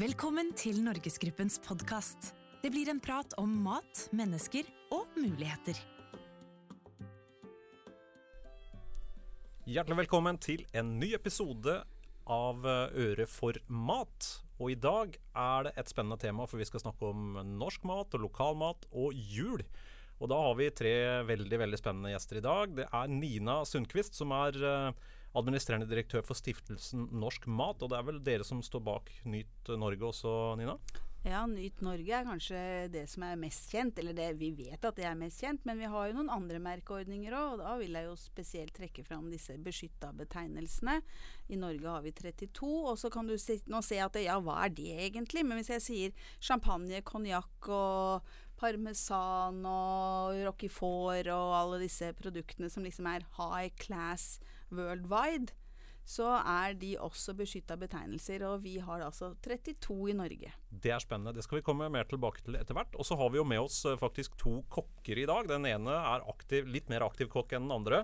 Velkommen 0.00 0.54
til 0.56 0.78
Norgesgruppens 0.80 1.58
podkast. 1.60 2.30
Det 2.62 2.70
blir 2.72 2.88
en 2.88 3.00
prat 3.04 3.34
om 3.36 3.50
mat, 3.60 4.06
mennesker 4.16 4.64
og 4.88 5.04
muligheter. 5.20 5.76
Hjertelig 9.68 9.98
velkommen 10.00 10.40
til 10.40 10.64
en 10.72 10.94
ny 10.96 11.10
episode 11.12 11.74
av 12.24 12.64
Øre 12.64 13.28
for 13.28 13.60
mat. 13.68 14.30
Og 14.56 14.72
i 14.72 14.80
dag 14.80 15.12
er 15.36 15.68
det 15.68 15.76
et 15.76 15.92
spennende 15.92 16.16
tema, 16.24 16.48
for 16.48 16.56
vi 16.56 16.70
skal 16.70 16.86
snakke 16.86 17.12
om 17.12 17.36
norsk 17.60 17.84
mat 17.84 18.16
og 18.16 18.24
lokal 18.30 18.56
mat 18.56 18.88
og 18.96 19.12
jul. 19.12 19.60
Og 20.24 20.32
da 20.32 20.40
har 20.40 20.56
vi 20.56 20.72
tre 20.72 20.94
veldig 21.28 21.66
veldig 21.66 21.82
spennende 21.82 22.14
gjester 22.14 22.40
i 22.40 22.46
dag. 22.48 22.72
Det 22.80 22.88
er 22.88 23.12
Nina 23.12 23.60
Sundquist, 23.68 24.16
som 24.16 24.32
er 24.40 24.56
eh, 24.56 25.10
administrerende 25.38 25.88
direktør 25.88 26.24
for 26.26 26.38
stiftelsen 26.38 27.08
Norsk 27.12 27.48
Mat. 27.48 27.82
Og 27.82 27.92
det 27.92 27.98
er 27.98 28.10
vel 28.10 28.20
dere 28.24 28.46
som 28.46 28.60
står 28.64 28.84
bak 28.84 29.14
Nyt 29.24 29.72
Norge 29.80 30.12
også, 30.12 30.34
Nina? 30.60 30.76
Ja, 31.22 31.44
Nyt 31.46 31.78
Norge 31.86 32.10
er 32.18 32.24
kanskje 32.26 32.60
det 32.90 33.04
som 33.06 33.22
er 33.22 33.38
mest 33.38 33.70
kjent. 33.70 33.98
Eller 34.02 34.16
det, 34.16 34.26
vi 34.40 34.50
vet 34.58 34.82
at 34.82 34.96
det 34.98 35.06
er 35.06 35.18
mest 35.18 35.42
kjent, 35.44 35.62
men 35.68 35.78
vi 35.78 35.90
har 35.90 36.08
jo 36.08 36.16
noen 36.16 36.32
andre 36.34 36.58
merkeordninger 36.62 37.36
òg. 37.38 37.52
Og 37.54 37.62
da 37.62 37.76
vil 37.78 37.94
jeg 37.94 38.08
jo 38.08 38.16
spesielt 38.18 38.74
trekke 38.74 39.04
fram 39.06 39.28
disse 39.30 39.54
beskytta 39.62 40.10
betegnelsene. 40.18 40.98
I 41.54 41.60
Norge 41.62 41.86
har 41.94 42.02
vi 42.02 42.14
32. 42.18 42.72
Og 42.90 42.98
så 42.98 43.10
kan 43.14 43.30
du 43.30 43.36
nå 43.36 43.82
se 43.86 44.00
at 44.02 44.18
ja, 44.18 44.40
hva 44.42 44.64
er 44.66 44.74
det 44.74 44.96
egentlig? 45.06 45.46
Men 45.46 45.62
hvis 45.62 45.70
jeg 45.76 45.86
sier 45.86 46.32
champagne, 46.42 47.04
konjakk 47.06 47.70
og 47.70 48.32
parmesan 48.58 49.62
og 49.66 50.42
roquefort 50.46 51.30
og 51.34 51.54
alle 51.58 51.80
disse 51.82 52.12
produktene 52.18 52.70
som 52.70 52.84
liksom 52.86 53.08
er 53.10 53.26
high 53.38 53.70
class 53.78 54.36
worldwide, 54.72 55.52
så 56.08 56.26
er 56.40 56.74
de 56.78 56.96
også 56.98 57.34
beskytta 57.38 57.76
betegnelser. 57.78 58.42
Og 58.48 58.64
vi 58.64 58.76
har 58.82 59.04
altså 59.06 59.32
32 59.44 60.10
i 60.10 60.16
Norge. 60.18 60.52
Det 60.70 60.92
er 60.94 61.02
spennende. 61.02 61.34
Det 61.36 61.46
skal 61.46 61.60
vi 61.60 61.66
komme 61.66 61.90
mer 61.92 62.08
tilbake 62.10 62.42
til 62.44 62.58
etter 62.58 62.76
hvert. 62.76 62.96
Og 62.98 63.06
så 63.06 63.18
har 63.20 63.30
vi 63.30 63.40
jo 63.40 63.46
med 63.46 63.62
oss 63.62 63.84
eh, 63.86 63.98
faktisk 64.00 64.36
to 64.40 64.60
kokker 64.72 65.22
i 65.22 65.28
dag. 65.30 65.48
Den 65.50 65.68
ene 65.70 65.96
er 66.00 66.26
aktiv, 66.32 66.66
litt 66.66 66.90
mer 66.92 67.06
aktiv 67.06 67.30
kokk 67.32 67.54
enn 67.54 67.68
den 67.68 67.76
andre. 67.76 68.02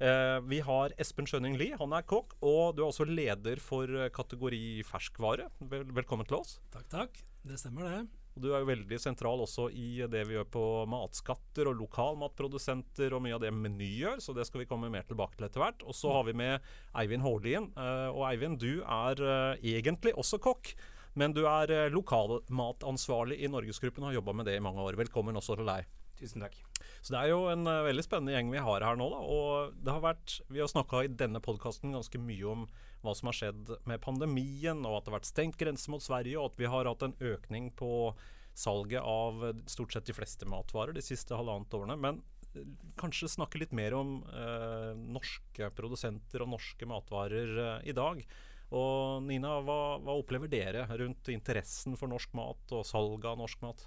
Eh, 0.00 0.38
vi 0.48 0.62
har 0.64 0.94
Espen 1.02 1.28
Skjønning 1.28 1.58
Lie, 1.60 1.76
han 1.80 1.92
er 1.96 2.06
kokk. 2.08 2.38
Og 2.40 2.76
du 2.76 2.84
er 2.84 2.88
også 2.88 3.08
leder 3.08 3.60
for 3.64 3.90
eh, 3.90 4.12
kategori 4.14 4.64
ferskvare. 4.88 5.50
Velkommen 5.60 6.28
til 6.30 6.40
oss. 6.40 6.58
Takk, 6.72 6.88
takk. 6.92 7.22
Det 7.44 7.58
stemmer, 7.60 7.88
det. 7.88 8.19
Og 8.36 8.44
Du 8.44 8.50
er 8.52 8.62
jo 8.62 8.68
veldig 8.68 8.98
sentral 9.02 9.42
også 9.42 9.68
i 9.74 10.04
det 10.10 10.22
vi 10.28 10.36
gjør 10.36 10.48
på 10.54 10.64
matskatter 10.90 11.70
og 11.70 11.80
lokalmatprodusenter 11.80 13.16
og 13.16 13.24
mye 13.24 13.36
av 13.36 13.42
det 13.42 13.50
Meny 13.54 13.90
gjør, 14.04 14.22
så 14.22 14.34
det 14.36 14.46
skal 14.48 14.62
vi 14.62 14.68
komme 14.70 14.90
mer 14.92 15.06
tilbake 15.08 15.36
til 15.36 15.48
etter 15.48 15.64
hvert. 15.64 15.82
Og 15.82 15.96
så 15.96 16.12
har 16.14 16.26
vi 16.28 16.36
med 16.38 16.70
Eivind 17.00 17.26
Hårlien. 17.26 17.70
Eh, 17.74 18.08
og 18.12 18.24
Eivind, 18.30 18.60
du 18.62 18.84
er 18.86 19.22
eh, 19.24 19.70
egentlig 19.76 20.14
også 20.14 20.40
kokk. 20.42 20.74
Men 21.18 21.34
du 21.34 21.42
er 21.50 21.72
eh, 21.74 21.88
lokalmatansvarlig 21.90 23.40
i 23.42 23.50
Norgesgruppen 23.50 24.06
og 24.06 24.12
har 24.12 24.20
jobba 24.20 24.36
med 24.38 24.46
det 24.46 24.60
i 24.60 24.62
mange 24.62 24.84
år. 24.84 24.98
Velkommen 25.00 25.38
også 25.40 25.58
til 25.58 25.66
deg. 25.66 25.90
Tusen 26.20 26.44
takk. 26.44 26.54
Så 27.00 27.14
det 27.14 27.24
er 27.24 27.32
jo 27.32 27.48
en 27.50 27.64
veldig 27.64 28.04
spennende 28.04 28.36
gjeng 28.36 28.52
vi 28.52 28.62
har 28.62 28.84
her 28.84 28.98
nå. 29.00 29.08
Da. 29.10 29.20
Og 29.24 29.74
det 29.80 29.94
har 29.96 30.04
vært, 30.04 30.38
vi 30.52 30.62
har 30.62 30.70
snakka 30.70 31.02
i 31.02 31.10
denne 31.10 31.42
podkasten 31.42 31.96
ganske 31.96 32.20
mye 32.22 32.54
om 32.54 32.68
hva 33.04 33.14
som 33.16 33.30
har 33.30 33.38
skjedd 33.38 33.72
med 33.88 34.02
pandemien, 34.04 34.82
og 34.84 34.98
at 34.98 35.06
det 35.06 35.12
har 35.12 35.18
vært 35.18 35.30
stengt 35.30 35.58
grense 35.60 35.92
mot 35.92 36.04
Sverige, 36.04 36.38
og 36.40 36.52
at 36.52 36.60
vi 36.60 36.68
har 36.72 36.90
hatt 36.90 37.06
en 37.06 37.16
økning 37.32 37.70
på 37.78 38.12
salget 38.56 39.00
av 39.00 39.44
stort 39.70 39.94
sett 39.94 40.10
de 40.10 40.16
fleste 40.16 40.48
matvarer 40.50 40.92
de 40.96 41.04
siste 41.04 41.36
halvannet 41.36 41.76
årene. 41.78 41.96
Men 42.00 42.20
uh, 42.56 42.64
kanskje 43.00 43.30
snakke 43.32 43.62
litt 43.62 43.72
mer 43.76 43.94
om 43.96 44.18
eh, 44.26 44.90
norske 45.16 45.70
produsenter 45.76 46.42
og 46.44 46.50
norske 46.56 46.88
matvarer 46.88 47.80
i 47.88 47.94
dag. 47.96 48.24
Og 48.70 49.22
Nina, 49.26 49.56
hva, 49.66 49.98
hva 50.02 50.14
opplever 50.18 50.50
dere 50.50 50.84
rundt 51.00 51.30
interessen 51.32 51.96
for 51.98 52.10
norsk 52.10 52.34
mat 52.38 52.74
og 52.76 52.86
salget 52.86 53.32
av 53.32 53.40
norsk 53.40 53.64
mat? 53.64 53.86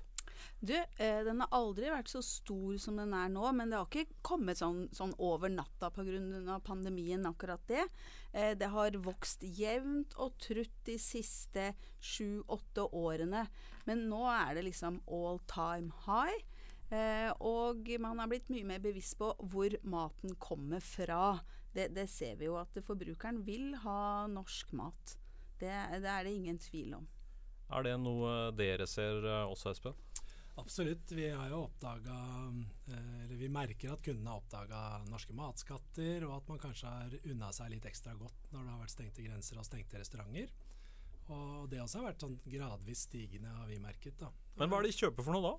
Du, 0.64 0.76
eh, 0.76 1.24
den 1.28 1.42
har 1.44 1.52
aldri 1.52 1.90
vært 1.92 2.08
så 2.08 2.22
stor 2.24 2.78
som 2.80 2.96
den 2.96 3.12
er 3.18 3.28
nå, 3.28 3.44
men 3.52 3.68
det 3.68 3.76
har 3.76 3.90
ikke 3.90 4.22
kommet 4.24 4.62
sånn, 4.62 4.86
sånn 4.96 5.12
over 5.20 5.52
natta 5.52 5.90
pga. 5.92 6.60
pandemien, 6.64 7.26
akkurat 7.28 7.66
det. 7.68 7.84
Eh, 8.32 8.54
det 8.56 8.70
har 8.72 8.96
vokst 8.96 9.44
jevnt 9.44 10.16
og 10.16 10.38
trutt 10.40 10.78
de 10.86 10.96
siste 10.96 11.74
sju-åtte 12.00 12.88
årene, 12.96 13.50
men 13.86 14.08
nå 14.08 14.24
er 14.32 14.56
det 14.56 14.64
liksom 14.70 15.02
all 15.08 15.42
time 15.52 15.92
high. 16.06 16.40
Eh, 16.94 17.32
og 17.44 17.90
man 18.00 18.20
har 18.20 18.32
blitt 18.32 18.48
mye 18.54 18.64
mer 18.64 18.80
bevisst 18.80 19.18
på 19.20 19.34
hvor 19.52 19.76
maten 19.84 20.36
kommer 20.40 20.80
fra. 20.80 21.42
Det, 21.74 21.90
det 21.92 22.08
ser 22.08 22.38
vi 22.40 22.48
jo 22.48 22.56
at 22.62 22.72
forbrukeren 22.86 23.44
vil 23.44 23.74
ha 23.84 24.28
norsk 24.32 24.72
mat. 24.72 25.18
Det, 25.60 25.76
det 26.00 26.08
er 26.08 26.24
det 26.24 26.38
ingen 26.38 26.60
tvil 26.62 26.96
om. 27.02 27.08
Er 27.74 27.84
det 27.84 28.00
noe 28.00 28.54
dere 28.56 28.88
ser 28.88 29.26
også, 29.44 29.74
Espen? 29.74 30.13
Absolutt. 30.56 31.12
Vi 31.12 31.30
har 31.30 31.50
jo 31.50 31.64
oppdaga 31.64 32.18
eh, 32.88 33.24
Eller 33.24 33.36
vi 33.36 33.50
merker 33.50 33.94
at 33.94 34.04
kundene 34.06 34.30
har 34.30 34.42
oppdaga 34.42 34.82
norske 35.10 35.34
matskatter, 35.34 36.28
og 36.28 36.38
at 36.38 36.52
man 36.52 36.62
kanskje 36.62 36.92
har 36.94 37.18
unna 37.32 37.50
seg 37.56 37.74
litt 37.74 37.88
ekstra 37.90 38.14
godt 38.20 38.52
når 38.54 38.62
det 38.62 38.74
har 38.76 38.84
vært 38.84 38.94
stengte 38.94 39.26
grenser 39.26 39.60
og 39.60 39.68
stengte 39.68 40.02
restauranter. 40.02 40.54
Og 41.34 41.70
det 41.72 41.80
også 41.82 42.02
har 42.02 42.12
vært 42.12 42.26
sånn 42.26 42.40
gradvis 42.46 43.06
stigende, 43.08 43.54
har 43.56 43.70
vi 43.70 43.80
merket. 43.82 44.20
da. 44.20 44.30
Men 44.60 44.70
hva 44.70 44.80
er 44.80 44.86
det 44.86 44.94
de 44.94 45.00
kjøper 45.06 45.26
for 45.26 45.38
noe 45.38 45.48
da? 45.48 45.54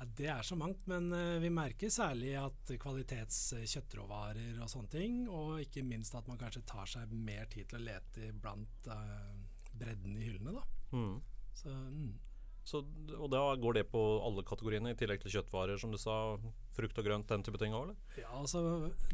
Ja, 0.00 0.06
det 0.16 0.28
er 0.32 0.46
så 0.48 0.56
mangt, 0.56 0.86
men 0.88 1.10
uh, 1.12 1.36
vi 1.42 1.50
merker 1.52 1.92
særlig 1.92 2.30
at 2.40 2.72
kvalitets 2.80 3.40
kjøttråvarer 3.58 4.62
og 4.62 4.70
sånne 4.72 4.94
ting, 4.94 5.18
og 5.28 5.58
ikke 5.60 5.84
minst 5.84 6.16
at 6.16 6.30
man 6.30 6.40
kanskje 6.40 6.64
tar 6.70 6.88
seg 6.88 7.12
mer 7.12 7.50
tid 7.52 7.68
til 7.68 7.82
å 7.82 7.88
lete 7.90 8.30
blant 8.40 8.88
uh, 8.88 9.34
bredden 9.74 10.16
i 10.16 10.24
hyllene. 10.30 10.56
da. 10.56 10.64
Mm. 10.96 11.18
Så, 11.60 11.74
mm. 11.74 12.29
Så, 12.64 12.82
og 13.16 13.30
da 13.32 13.40
går 13.58 13.78
det 13.78 13.84
på 13.90 14.00
alle 14.22 14.44
kategoriene, 14.46 14.92
i 14.92 14.98
tillegg 14.98 15.22
til 15.22 15.32
kjøttvarer, 15.34 15.80
som 15.80 15.92
du 15.94 15.98
sa, 15.98 16.36
frukt 16.76 16.98
og 17.00 17.06
grønt, 17.06 17.28
den 17.30 17.44
type 17.46 17.58
ting 17.60 17.74
òg, 17.74 17.88
eller? 17.88 18.18
Ja, 18.20 18.30
altså 18.36 18.62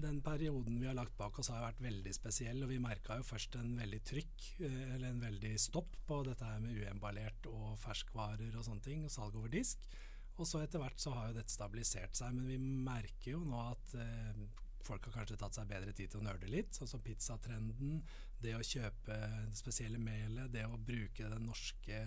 den 0.02 0.18
perioden 0.24 0.80
vi 0.82 0.88
har 0.88 0.98
lagt 0.98 1.16
bak 1.18 1.38
oss 1.40 1.52
har 1.54 1.64
vært 1.64 1.80
veldig 1.84 2.12
spesiell, 2.16 2.60
og 2.64 2.72
vi 2.72 2.80
merka 2.82 3.16
jo 3.20 3.26
først 3.26 3.56
en 3.60 3.76
veldig 3.78 4.02
trykk, 4.10 4.48
eh, 4.66 4.82
eller 4.96 5.08
en 5.12 5.22
veldig 5.22 5.54
stopp 5.62 5.94
på 6.08 6.20
dette 6.26 6.50
her 6.50 6.60
med 6.64 6.82
uemballert 6.82 7.48
og 7.52 7.78
ferskvarer 7.84 8.52
og 8.52 8.66
sånne 8.66 8.84
ting, 8.84 9.06
og 9.06 9.14
salg 9.14 9.38
over 9.38 9.52
disk. 9.52 9.88
Og 10.36 10.44
så 10.44 10.60
etter 10.60 10.82
hvert 10.82 11.00
så 11.00 11.14
har 11.16 11.30
jo 11.30 11.38
dette 11.38 11.54
stabilisert 11.54 12.18
seg, 12.18 12.34
men 12.36 12.50
vi 12.50 12.60
merker 12.60 13.38
jo 13.38 13.44
nå 13.46 13.62
at 13.70 13.96
eh, 14.02 14.46
folk 14.86 15.08
har 15.08 15.20
kanskje 15.20 15.38
tatt 15.40 15.56
seg 15.56 15.70
bedre 15.70 15.94
tid 15.96 16.12
til 16.12 16.20
å 16.20 16.26
nerde 16.26 16.50
litt, 16.50 16.76
sånn 16.76 16.90
som 16.90 17.02
pizzatrenden, 17.02 18.02
det 18.42 18.52
å 18.54 18.64
kjøpe 18.64 19.16
det 19.48 19.58
spesielle 19.58 19.98
melet, 20.02 20.52
det 20.52 20.66
å 20.68 20.76
bruke 20.78 21.30
den 21.32 21.48
norske 21.48 22.02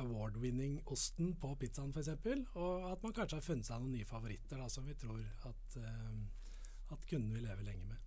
award-winning-osten 0.00 1.34
på 1.40 1.52
pizzaen 1.60 1.92
f.eks. 1.94 2.10
Og 2.54 2.88
at 2.92 3.04
man 3.04 3.14
kanskje 3.16 3.40
har 3.40 3.46
funnet 3.46 3.68
seg 3.68 3.82
noen 3.82 3.98
nye 3.98 4.08
favoritter 4.08 4.60
da, 4.60 4.70
som 4.72 4.86
vi 4.88 4.96
tror 4.98 5.22
at, 5.50 5.78
uh, 5.78 6.96
at 6.96 7.06
kunden 7.10 7.34
vil 7.36 7.46
leve 7.46 7.66
lenge 7.66 7.86
med. 7.90 8.04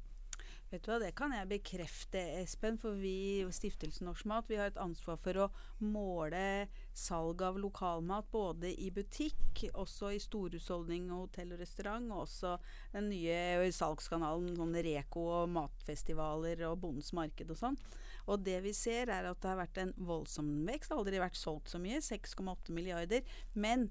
Vet 0.68 0.84
du 0.84 0.90
hva, 0.92 0.98
Det 1.00 1.14
kan 1.16 1.31
jeg 1.31 1.48
bekrefte, 1.48 2.20
Espen. 2.42 2.75
For 2.81 2.98
vi 3.00 3.40
i 3.40 3.52
Stiftelsen 3.56 4.09
Norsk 4.09 4.28
Mat 4.28 4.50
vi 4.52 4.58
har 4.59 4.68
et 4.68 4.81
ansvar 4.84 5.16
for 5.22 5.40
å 5.40 5.48
måle 5.80 6.68
salg 6.92 7.42
av 7.46 7.59
lokalmat 7.62 8.28
både 8.34 8.74
i 8.75 8.90
butikk, 8.92 9.64
også 9.72 10.12
i 10.12 10.19
storhusholdning 10.19 11.08
hotell 11.14 11.56
og 11.56 11.64
restaurant, 11.64 12.12
og 12.12 12.25
også 12.25 12.58
den 12.92 13.08
nye 13.14 13.72
salgskanalen 13.72 14.59
sånn 14.59 14.75
Reko 14.90 15.24
og 15.40 15.56
matfestivaler 15.56 16.66
og 16.68 16.81
Bondens 16.84 17.14
marked 17.16 17.56
og 17.56 17.62
sånn. 17.62 17.80
Og 18.28 18.44
det 18.44 18.60
vi 18.66 18.74
ser 18.76 19.12
er 19.14 19.30
at 19.30 19.40
det 19.42 19.50
har 19.50 19.62
vært 19.62 19.80
en 19.82 19.94
voldsom 19.98 20.50
vekst. 20.68 20.90
Det 20.90 20.96
har 20.96 21.04
aldri 21.04 21.24
vært 21.24 21.40
solgt 21.40 21.72
så 21.72 21.80
mye, 21.82 22.02
6,8 22.04 22.76
milliarder. 22.76 23.24
Men 23.56 23.88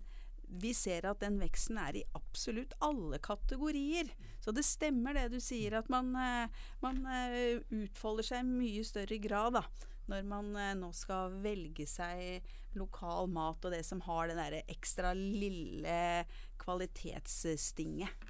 vi 0.46 0.72
ser 0.76 1.08
at 1.10 1.22
den 1.22 1.38
veksten 1.40 1.78
er 1.80 1.98
i 1.98 2.04
absolutt 2.16 2.76
alle 2.84 3.18
kategorier. 3.22 4.12
Så 4.42 4.54
det 4.54 4.66
stemmer 4.66 5.16
det 5.16 5.28
du 5.34 5.40
sier, 5.42 5.78
at 5.78 5.90
man, 5.92 6.12
eh, 6.14 6.62
man 6.84 7.02
eh, 7.10 7.64
utfolder 7.82 8.30
seg 8.30 8.44
i 8.44 8.50
mye 8.60 8.86
større 8.86 9.18
grad 9.22 9.58
da, 9.58 9.64
når 10.10 10.28
man 10.28 10.52
eh, 10.60 10.76
nå 10.78 10.92
skal 10.94 11.34
velge 11.42 11.88
seg 11.90 12.46
lokal 12.76 13.30
mat 13.32 13.64
og 13.64 13.72
det 13.72 13.82
som 13.88 14.02
har 14.04 14.28
det 14.28 14.36
derre 14.38 14.64
ekstra 14.70 15.14
lille 15.16 16.26
kvalitetsstinget. 16.60 18.25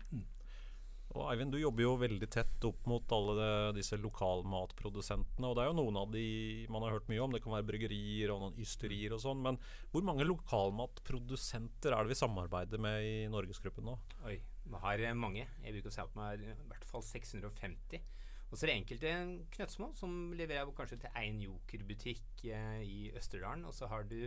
Og 1.16 1.30
Eivind, 1.30 1.54
du 1.54 1.56
jobber 1.56 1.80
jo 1.80 1.92
veldig 1.96 2.26
tett 2.28 2.64
opp 2.68 2.82
mot 2.90 3.12
alle 3.16 3.34
de, 3.38 3.48
disse 3.78 3.96
lokalmatprodusentene. 3.96 5.48
Og 5.48 5.54
det 5.56 5.62
er 5.62 5.70
jo 5.70 5.76
noen 5.78 5.98
av 6.02 6.10
de 6.12 6.24
man 6.72 6.84
har 6.84 6.96
hørt 6.98 7.08
mye 7.08 7.22
om. 7.24 7.32
Det 7.32 7.40
kan 7.44 7.54
være 7.54 7.68
bryggerier 7.70 8.32
og 8.34 8.42
noen 8.42 8.58
ysterier 8.60 9.14
og 9.16 9.22
sånn. 9.24 9.40
Men 9.46 9.56
hvor 9.94 10.04
mange 10.04 10.26
lokalmatprodusenter 10.28 11.96
er 11.96 12.04
det 12.04 12.12
vi 12.12 12.18
samarbeider 12.20 12.82
med 12.82 13.06
i 13.06 13.14
Norgesgruppen 13.32 13.88
nå? 13.88 13.96
Oi, 14.28 14.36
vi 14.66 14.82
har 14.82 15.04
mange. 15.16 15.46
Jeg 15.64 15.78
bruker 15.78 15.92
å 15.92 15.96
si 15.96 16.04
at 16.04 16.12
vi 16.12 16.26
har 16.26 16.44
i 16.44 16.56
hvert 16.68 16.88
fall 16.90 17.06
650. 17.06 18.04
Og 18.46 18.58
så 18.58 18.66
er 18.66 18.70
det 18.70 18.76
enkelte 18.76 19.14
knøttsmå 19.56 19.88
som 19.98 20.18
leverer 20.36 20.74
kanskje 20.76 21.00
til 21.02 21.16
én 21.18 21.40
jokerbutikk 21.42 22.44
eh, 22.46 22.82
i 22.84 22.98
Østerdalen. 23.16 23.64
Og 23.66 23.74
så 23.74 23.88
har 23.90 24.04
du 24.06 24.20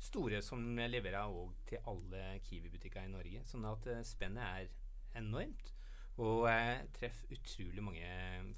store 0.00 0.40
som 0.42 0.64
leverer 0.80 1.28
òg 1.28 1.52
til 1.68 1.84
alle 1.90 2.40
Kiwi-butikker 2.48 3.04
i 3.04 3.12
Norge. 3.12 3.44
Sånn 3.50 3.68
at 3.68 3.86
eh, 3.92 4.02
spennet 4.08 4.64
er 4.64 5.20
enormt. 5.20 5.74
Og 6.18 6.48
eh, 6.50 6.82
treffer 6.96 7.36
utrolig 7.36 7.82
mange 7.82 8.08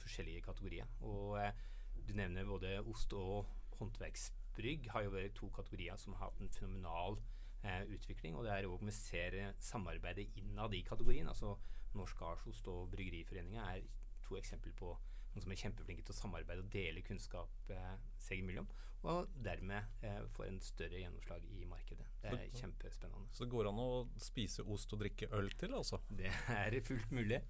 forskjellige 0.02 0.40
kategorier. 0.40 0.88
Og 1.00 1.38
du 2.08 2.14
nevner 2.14 2.49
både 2.49 2.81
ost 2.90 3.12
og 3.12 3.46
håndverksbrygg 3.78 4.88
har 4.90 5.06
jo 5.06 5.14
vært 5.14 5.37
to 5.38 5.49
kategorier 5.54 5.99
som 6.00 6.16
har 6.16 6.31
hatt 6.31 6.40
en 6.43 6.52
fenomenal 6.54 7.19
eh, 7.64 7.84
utvikling. 7.94 8.37
Og 8.37 8.46
det 8.46 8.54
er 8.54 8.69
òg 8.70 8.84
vi 8.87 8.94
ser 8.96 9.38
eh, 9.38 9.54
samarbeidet 9.60 10.28
innad 10.40 10.75
i 10.75 10.82
kategorien. 10.87 11.28
altså 11.28 11.56
Norsk 11.94 12.22
Arsost 12.25 12.69
og 12.72 12.90
Bryggeriforeninga 12.90 13.64
er 13.75 13.88
to 14.25 14.37
eksempler 14.38 14.72
på 14.78 14.94
noen 15.32 15.44
som 15.44 15.55
er 15.55 15.61
kjempeflinke 15.64 16.05
til 16.06 16.14
å 16.14 16.19
samarbeide 16.19 16.64
og 16.64 16.73
dele 16.73 17.05
kunnskap 17.06 17.73
eh, 17.73 17.94
seg 18.23 18.43
imellom. 18.43 18.69
Og 19.02 19.31
dermed 19.43 20.05
eh, 20.06 20.20
får 20.37 20.46
en 20.46 20.61
større 20.62 21.00
gjennomslag 21.00 21.46
i 21.50 21.64
markedet. 21.67 22.05
Det 22.23 22.37
er 22.37 22.52
kjempespennende. 22.55 23.32
Så 23.34 23.44
det 23.44 23.55
går 23.55 23.70
an 23.73 23.81
å 23.82 23.88
spise 24.23 24.62
ost 24.62 24.94
og 24.94 25.02
drikke 25.02 25.26
øl 25.34 25.50
til, 25.58 25.75
altså? 25.75 25.99
Det 26.06 26.31
er 26.55 26.79
fullt 26.87 27.11
mulig. 27.11 27.40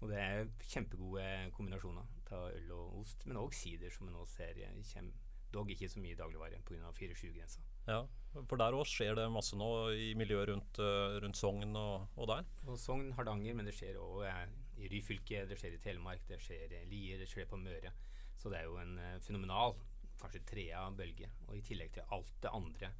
Og 0.00 0.10
det 0.10 0.18
er 0.18 0.50
kjempegode 0.66 1.28
kombinasjoner 1.54 2.34
av 2.34 2.50
øl 2.50 2.74
og 2.74 2.98
ost. 3.04 3.22
Men 3.28 3.38
òg 3.44 3.54
sider, 3.54 3.94
som 3.94 4.08
vi 4.08 4.16
nå 4.16 4.26
ser 4.32 4.58
kommer 4.90 5.14
dog 5.56 5.70
ikke 5.72 5.88
så 5.90 6.02
mye 6.02 6.18
dagligvare 6.18 6.60
pga. 6.66 6.92
4-7-grensa. 6.96 7.62
Ja, 7.86 8.02
for 8.34 8.60
der 8.60 8.76
òg 8.76 8.86
skjer 8.90 9.16
det 9.18 9.26
masse 9.32 9.56
nå 9.58 9.70
i 9.94 10.12
miljøet 10.18 10.50
rundt, 10.50 10.80
uh, 10.82 11.16
rundt 11.22 11.38
Sogn 11.38 11.76
og, 11.78 12.08
og, 12.16 12.28
der? 12.32 12.48
Og 12.66 12.78
Sogn, 12.80 13.12
Hardanger, 13.16 13.56
men 13.56 13.68
det 13.68 13.76
skjer 13.76 14.00
òg 14.02 14.26
eh, 14.28 14.42
i 14.76 14.90
Ryfylke, 14.92 15.44
det 15.48 15.58
skjer 15.60 15.76
i 15.76 15.82
Telemark, 15.82 16.24
det 16.28 16.40
skjer 16.42 16.74
i 16.80 16.84
Lier, 16.90 17.20
det 17.20 17.28
skjer 17.30 17.48
på 17.50 17.58
Møre. 17.60 17.92
Så 18.36 18.52
det 18.52 18.60
er 18.60 18.68
jo 18.68 18.76
en 18.80 18.98
uh, 19.00 19.16
fenomenal, 19.24 19.76
kanskje 20.20 20.44
trea 20.48 20.84
bølge. 20.96 21.30
Og 21.48 21.56
i 21.58 21.64
tillegg 21.64 21.94
til 21.96 22.14
alt 22.14 22.32
det 22.42 22.52
andre. 22.52 22.92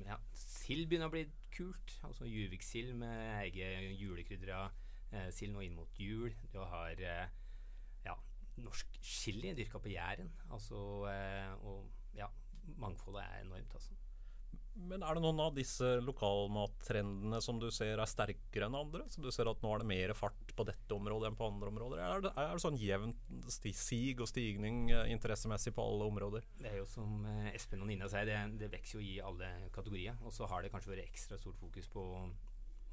Ja, 0.00 0.16
sild 0.34 0.88
begynner 0.88 1.10
å 1.10 1.14
bli 1.14 1.26
kult. 1.52 1.96
Altså 2.06 2.26
Juvik-sild 2.28 2.94
med 2.98 3.42
egen 3.42 3.92
julekrydra 4.00 4.64
eh, 5.12 5.28
sild 5.34 5.54
nå 5.54 5.64
inn 5.66 5.76
mot 5.76 6.00
jul. 6.00 6.32
Du 6.52 6.60
har 6.64 6.96
eh, 6.96 7.34
ja, 8.06 8.16
norsk 8.64 9.00
chili 9.04 9.52
dyrka 9.56 9.80
på 9.82 9.92
Jæren. 9.92 10.32
Altså, 10.50 10.78
eh, 11.12 11.52
og 11.68 12.16
ja, 12.16 12.30
mangfoldet 12.80 13.24
er 13.26 13.44
enormt, 13.44 13.76
altså. 13.76 13.98
Men 14.74 15.02
er 15.04 15.16
det 15.16 15.22
noen 15.22 15.40
av 15.44 15.52
disse 15.56 15.88
lokalmattrendene 16.00 17.38
som 17.44 17.58
du 17.60 17.66
ser 17.74 18.00
er 18.00 18.08
sterkere 18.08 18.68
enn 18.68 18.76
andre? 18.78 19.04
Så 19.12 19.20
du 19.20 19.28
ser 19.34 19.50
at 19.50 19.60
nå 19.62 19.72
er 19.74 19.82
det 19.82 19.88
mer 19.90 20.14
fart 20.16 20.54
på 20.56 20.66
dette 20.68 20.96
området 20.96 21.28
enn 21.28 21.36
på 21.38 21.48
andre 21.50 21.68
områder? 21.68 22.00
Er 22.00 22.24
det, 22.24 22.32
er 22.40 22.54
det 22.54 22.64
sånn 22.64 22.80
jevnt 22.80 23.52
sig 23.52 24.16
og 24.16 24.30
stigning 24.30 24.86
eh, 24.90 25.12
interessemessig 25.12 25.74
på 25.76 25.84
alle 25.84 26.08
områder? 26.08 26.48
Det 26.58 26.72
er 26.72 26.80
jo 26.80 26.88
som 26.88 27.26
eh, 27.28 27.52
Espen 27.52 27.84
og 27.84 27.90
Nina 27.92 28.08
sier, 28.12 28.28
det, 28.28 28.40
det 28.62 28.72
vokser 28.72 28.98
jo 28.98 29.04
i 29.04 29.20
alle 29.20 29.52
kategorier. 29.76 30.16
Og 30.24 30.32
så 30.34 30.48
har 30.48 30.64
det 30.64 30.72
kanskje 30.72 30.94
vært 30.94 31.06
ekstra 31.06 31.40
stort 31.40 31.60
fokus 31.60 31.92
på 31.92 32.06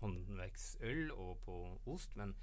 håndverksøl 0.04 1.14
og 1.16 1.38
på 1.48 1.60
ost. 1.92 2.20
men 2.20 2.36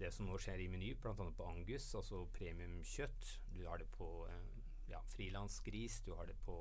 det 0.00 0.08
som 0.14 0.24
nå 0.24 0.38
skjer 0.40 0.62
i 0.64 0.68
Meny, 0.72 0.94
bl.a. 0.96 1.12
på 1.12 1.46
Angus, 1.46 1.90
altså 1.98 2.22
premiumkjøtt. 2.32 3.34
Du 3.52 3.66
har 3.68 3.82
det 3.82 3.90
på 3.92 4.08
eh, 4.32 4.60
ja, 4.88 5.02
frilansgris, 5.14 6.00
du 6.06 6.14
har 6.16 6.30
det 6.30 6.38
på 6.46 6.56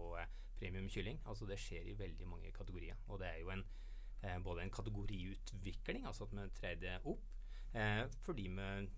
premiumkylling. 0.59 1.17
Altså 1.25 1.45
det 1.49 1.59
skjer 1.61 1.83
i 1.89 1.99
veldig 1.99 2.27
mange 2.29 2.51
kategorier. 2.55 2.97
Og 3.07 3.15
det 3.21 3.27
er 3.31 3.39
jo 3.41 3.49
en, 3.55 3.63
eh, 4.21 4.39
både 4.43 4.59
en 4.63 4.75
kategoriutvikling, 4.75 6.01
altså 6.07 6.21
at 6.27 6.33
vi 6.35 6.41
trer 6.59 6.75
det 6.81 6.95
opp, 7.03 7.23
eh, 7.73 8.03
fordi 8.25 8.45
vi 8.47 8.89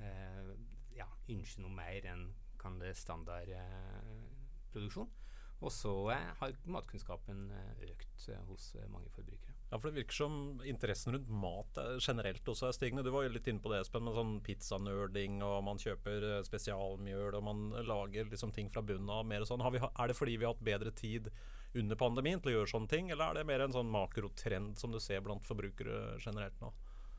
eh, 0.00 0.50
ja, 0.96 1.06
ønsker 1.30 1.62
noe 1.64 1.74
mer 1.74 2.02
enn 2.12 2.24
kan 2.60 2.80
det 2.80 2.96
standardproduksjon. 2.98 5.10
og 5.60 5.72
så 5.72 6.10
eh, 6.14 6.34
har 6.40 6.52
matkunnskapen 6.64 7.50
eh, 7.52 7.74
økt 7.90 8.28
eh, 8.28 8.42
hos 8.48 8.76
mange 8.88 9.10
forbrukere. 9.10 9.49
Ja, 9.70 9.78
for 9.78 9.88
Det 9.88 10.00
virker 10.00 10.16
som 10.18 10.60
interessen 10.66 11.14
rundt 11.14 11.28
mat 11.30 11.78
generelt 12.02 12.48
også 12.48 12.66
er 12.66 12.74
stigende. 12.74 13.04
Du 13.06 13.12
var 13.14 13.22
jo 13.22 13.30
litt 13.36 13.46
inne 13.46 13.62
på 13.62 13.70
det, 13.70 13.84
Espen, 13.84 14.02
med 14.02 14.16
sånn 14.16 14.32
pizzanerding, 14.42 15.38
og 15.46 15.62
man 15.62 15.78
kjøper 15.78 16.26
eh, 16.26 16.42
spesialmjøl, 16.46 17.36
og 17.38 17.46
man 17.46 17.62
lager 17.86 18.26
liksom 18.26 18.50
ting 18.56 18.70
fra 18.74 18.82
bunnen 18.82 19.12
av. 19.14 19.22
mer 19.30 19.46
sånn. 19.46 19.62
Vi, 19.70 19.78
er 19.78 20.10
det 20.10 20.18
fordi 20.18 20.36
vi 20.40 20.48
har 20.48 20.56
hatt 20.56 20.66
bedre 20.66 20.90
tid 20.90 21.30
under 21.78 21.94
pandemien 21.94 22.42
til 22.42 22.50
å 22.50 22.54
gjøre 22.58 22.72
sånne 22.72 22.90
ting, 22.90 23.12
eller 23.14 23.30
er 23.30 23.38
det 23.38 23.46
mer 23.46 23.62
en 23.62 23.78
sånn 23.78 23.94
makrotrend 23.94 24.78
som 24.78 24.90
du 24.90 24.98
ser 24.98 25.22
blant 25.22 25.46
forbrukere 25.46 26.18
generelt 26.18 26.58
nå? 26.58 26.72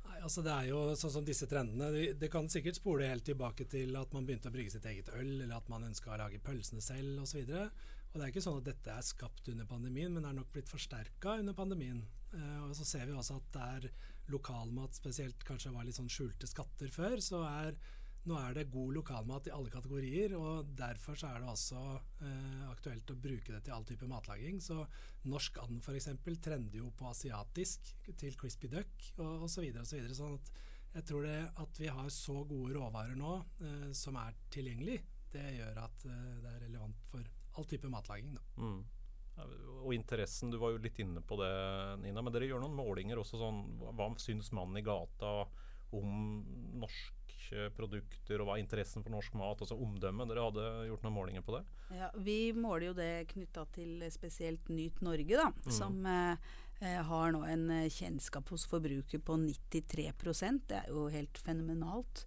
Nei, 0.09 0.17
altså 0.19 0.43
Det 0.43 0.51
er 0.51 0.67
jo 0.73 0.79
sånn 0.99 1.13
som 1.13 1.23
disse 1.25 1.47
trendene. 1.47 2.11
Det 2.19 2.29
kan 2.33 2.51
sikkert 2.51 2.81
spole 2.81 3.07
helt 3.07 3.23
tilbake 3.31 3.63
til 3.71 3.95
at 3.95 4.11
man 4.11 4.27
begynte 4.27 4.51
å 4.51 4.55
brygge 4.57 4.75
sitt 4.75 4.91
eget 4.91 5.13
øl, 5.15 5.37
eller 5.39 5.55
at 5.55 5.71
man 5.71 5.87
ønska 5.87 6.11
å 6.11 6.19
lage 6.19 6.43
pølsene 6.43 6.83
selv 6.83 7.23
osv. 7.23 7.45
Og 7.47 8.17
det 8.17 8.25
er 8.25 8.33
ikke 8.33 8.43
sånn 8.43 8.59
at 8.59 8.67
dette 8.67 8.91
er 8.91 9.05
skapt 9.07 9.47
under 9.53 9.69
pandemien, 9.69 10.11
men 10.11 10.27
er 10.27 10.35
nok 10.35 10.51
blitt 10.51 10.67
forsterka 10.67 11.39
under 11.39 11.55
pandemien. 11.55 12.03
Uh, 12.31 12.67
og 12.67 12.75
så 12.77 12.87
ser 12.87 13.09
vi 13.09 13.15
også 13.17 13.39
at 13.41 13.49
der 13.57 13.89
lokalmat 14.31 14.95
spesielt 14.95 15.43
kanskje 15.47 15.73
var 15.73 15.87
litt 15.87 15.97
sånn 15.97 16.11
skjulte 16.11 16.47
skatter 16.47 16.91
før, 16.93 17.19
så 17.23 17.41
er 17.47 17.75
nå 18.29 18.35
er 18.37 18.53
det 18.53 18.67
god 18.69 18.93
lokalmat 18.99 19.47
i 19.49 19.53
alle 19.55 19.71
kategorier, 19.73 20.35
og 20.37 20.73
derfor 20.77 21.17
så 21.17 21.31
er 21.31 21.41
det 21.41 21.49
også 21.49 21.79
eh, 22.21 22.67
aktuelt 22.69 23.09
å 23.09 23.17
bruke 23.17 23.55
det 23.55 23.63
til 23.65 23.73
all 23.73 23.87
type 23.89 24.05
matlaging. 24.09 24.59
Så 24.61 24.83
norsk 25.25 25.57
and 25.63 25.81
f.eks. 25.81 26.11
trender 26.37 26.77
jo 26.83 26.91
på 26.97 27.09
asiatisk 27.09 27.89
til 28.21 28.37
crispy 28.37 28.69
duck 28.69 29.07
og 29.17 29.47
osv. 29.47 29.65
Så 29.65 29.81
og 29.81 29.89
så 29.89 29.97
videre, 29.97 30.19
sånn 30.19 30.37
at 30.37 30.53
jeg 30.99 31.07
tror 31.09 31.25
det 31.25 31.39
at 31.63 31.81
vi 31.81 31.89
har 31.89 32.13
så 32.13 32.43
gode 32.45 32.77
råvarer 32.77 33.17
nå 33.17 33.35
eh, 33.65 33.89
som 33.97 34.19
er 34.21 34.37
tilgjengelig, 34.53 35.01
det 35.33 35.47
gjør 35.57 35.81
at 35.87 36.05
det 36.05 36.53
er 36.53 36.63
relevant 36.67 37.05
for 37.09 37.25
all 37.57 37.65
type 37.73 37.89
matlaging. 37.89 38.35
Da. 38.37 38.49
Mm 38.61 38.81
og 39.81 39.93
interessen, 39.95 40.51
du 40.51 40.59
var 40.61 40.75
jo 40.75 40.81
litt 40.81 40.99
inne 41.01 41.23
på 41.25 41.37
det, 41.41 41.53
Nina. 42.03 42.21
Men 42.21 42.33
dere 42.33 42.49
gjør 42.49 42.61
noen 42.63 42.77
målinger 42.77 43.21
også 43.21 43.39
sånn 43.41 43.63
Hva 43.97 44.11
syns 44.21 44.51
mannen 44.55 44.77
i 44.77 44.85
gata 44.85 45.41
om 45.97 46.41
norske 46.79 47.67
produkter, 47.75 48.39
og 48.39 48.47
hva 48.47 48.55
er 48.55 48.63
interessen 48.63 49.03
for 49.03 49.11
norsk 49.11 49.35
mat? 49.39 49.63
Altså 49.63 49.75
omdømme. 49.75 50.27
Dere 50.29 50.45
hadde 50.47 50.67
gjort 50.87 51.05
noen 51.07 51.17
målinger 51.17 51.45
på 51.45 51.57
det? 51.57 51.63
Ja, 51.97 52.11
Vi 52.15 52.39
måler 52.55 52.91
jo 52.91 52.97
det 52.97 53.13
knytta 53.33 53.65
til 53.75 54.05
spesielt 54.13 54.69
Nyt 54.71 55.01
Norge, 55.03 55.35
da. 55.35 55.49
Mm. 55.65 55.73
Som 55.75 56.05
eh, 56.07 56.51
eh 56.81 57.01
har 57.09 57.33
nå 57.35 57.43
en 57.45 57.65
eh, 57.69 57.89
kjennskap 57.91 58.49
hos 58.53 58.65
forbruker 58.69 59.19
på 59.19 59.35
93% 59.37 60.69
Det 60.69 60.79
er 60.79 60.93
jo 60.93 61.09
helt 61.11 61.37
fenomenalt. 61.37 62.25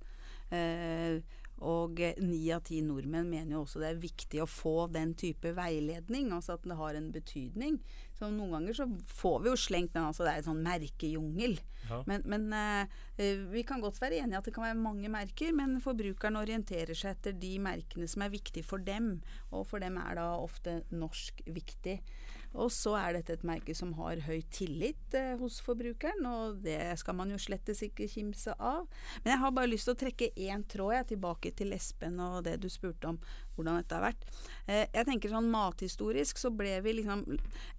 Eh, 0.50 1.22
og 1.62 2.01
ni 2.19 2.41
av 2.53 2.65
ti 2.67 2.81
nordmenn 2.83 3.29
mener 3.31 3.55
jo 3.55 3.61
også 3.62 3.81
det 3.83 3.93
er 3.93 4.01
viktig 4.03 4.41
å 4.43 4.49
få 4.51 4.89
den 4.93 5.15
type 5.19 5.53
veiledning, 5.55 6.33
altså 6.35 6.56
at 6.56 6.67
det 6.67 6.77
har 6.79 6.99
en 6.99 7.12
betydning. 7.15 7.79
Så 8.19 8.29
noen 8.31 8.56
ganger 8.56 8.77
så 8.79 8.89
får 9.21 9.39
vi 9.45 9.53
jo 9.53 9.59
slengt 9.59 9.95
den, 9.95 10.06
altså 10.09 10.27
det 10.27 10.33
er 10.33 10.43
en 10.43 10.49
sånn 10.51 10.65
merkejungel. 10.67 11.56
Ja. 11.89 12.01
Men, 12.11 12.27
men 12.31 12.47
uh, 12.51 13.49
vi 13.53 13.65
kan 13.67 13.83
godt 13.85 14.01
være 14.03 14.21
enige 14.23 14.41
at 14.41 14.49
det 14.49 14.55
kan 14.56 14.67
være 14.67 14.81
mange 14.81 15.11
merker, 15.12 15.55
men 15.56 15.79
forbrukeren 15.85 16.41
orienterer 16.41 16.97
seg 16.99 17.15
etter 17.15 17.37
de 17.39 17.55
merkene 17.62 18.09
som 18.11 18.27
er 18.27 18.35
viktige 18.35 18.67
for 18.67 18.83
dem, 18.83 19.19
og 19.55 19.69
for 19.71 19.83
dem 19.85 19.99
er 20.03 20.19
da 20.19 20.31
ofte 20.41 20.81
norsk 20.94 21.44
viktig. 21.46 22.01
Og 22.55 22.70
så 22.73 22.94
er 22.99 23.17
dette 23.17 23.34
et 23.34 23.46
merke 23.46 23.75
som 23.75 23.93
har 23.99 24.23
høy 24.29 24.41
tillit 24.55 25.17
eh, 25.19 25.34
hos 25.41 25.58
forbrukeren, 25.65 26.27
og 26.31 26.61
det 26.65 26.79
skal 27.01 27.19
man 27.19 27.32
jo 27.34 27.39
slettes 27.41 27.82
ikke 27.87 28.08
kimse 28.11 28.55
av. 28.58 28.87
Men 29.25 29.34
jeg 29.34 29.43
har 29.43 29.56
bare 29.56 29.73
lyst 29.73 29.91
til 29.91 29.96
å 29.96 30.03
trekke 30.05 30.31
én 30.46 30.63
tråd 30.70 30.94
jeg, 30.99 31.08
tilbake 31.15 31.55
til 31.58 31.75
Espen 31.75 32.20
og 32.23 32.44
det 32.46 32.61
du 32.63 32.69
spurte 32.70 33.11
om 33.11 33.19
hvordan 33.56 33.81
dette 33.81 33.96
har 33.96 34.05
vært. 34.05 34.27
Eh, 34.67 34.84
jeg 34.89 35.08
tenker 35.08 35.32
sånn 35.32 35.51
mathistorisk 35.53 36.41
så 36.41 36.51
ble 36.55 36.77
vi 36.84 36.99
liksom 37.01 37.25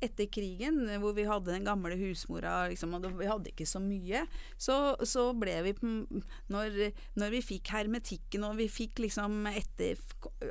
Etter 0.04 0.28
krigen, 0.32 0.84
hvor 1.02 1.16
vi 1.18 1.26
hadde 1.28 1.54
den 1.54 1.66
gamle 1.66 1.96
husmora, 1.98 2.68
liksom, 2.70 2.94
og 2.98 3.08
vi 3.18 3.30
hadde 3.30 3.52
ikke 3.52 3.68
så 3.68 3.80
mye, 3.82 4.26
så, 4.62 4.96
så 5.08 5.28
ble 5.38 5.56
vi 5.66 5.74
når, 5.82 6.78
når, 7.18 7.34
vi 7.34 7.42
fikk 7.44 7.72
hermetikken 7.74 8.46
og 8.48 8.60
vi 8.60 8.68
fikk 8.72 9.02
liksom 9.04 9.48
etter 9.50 10.00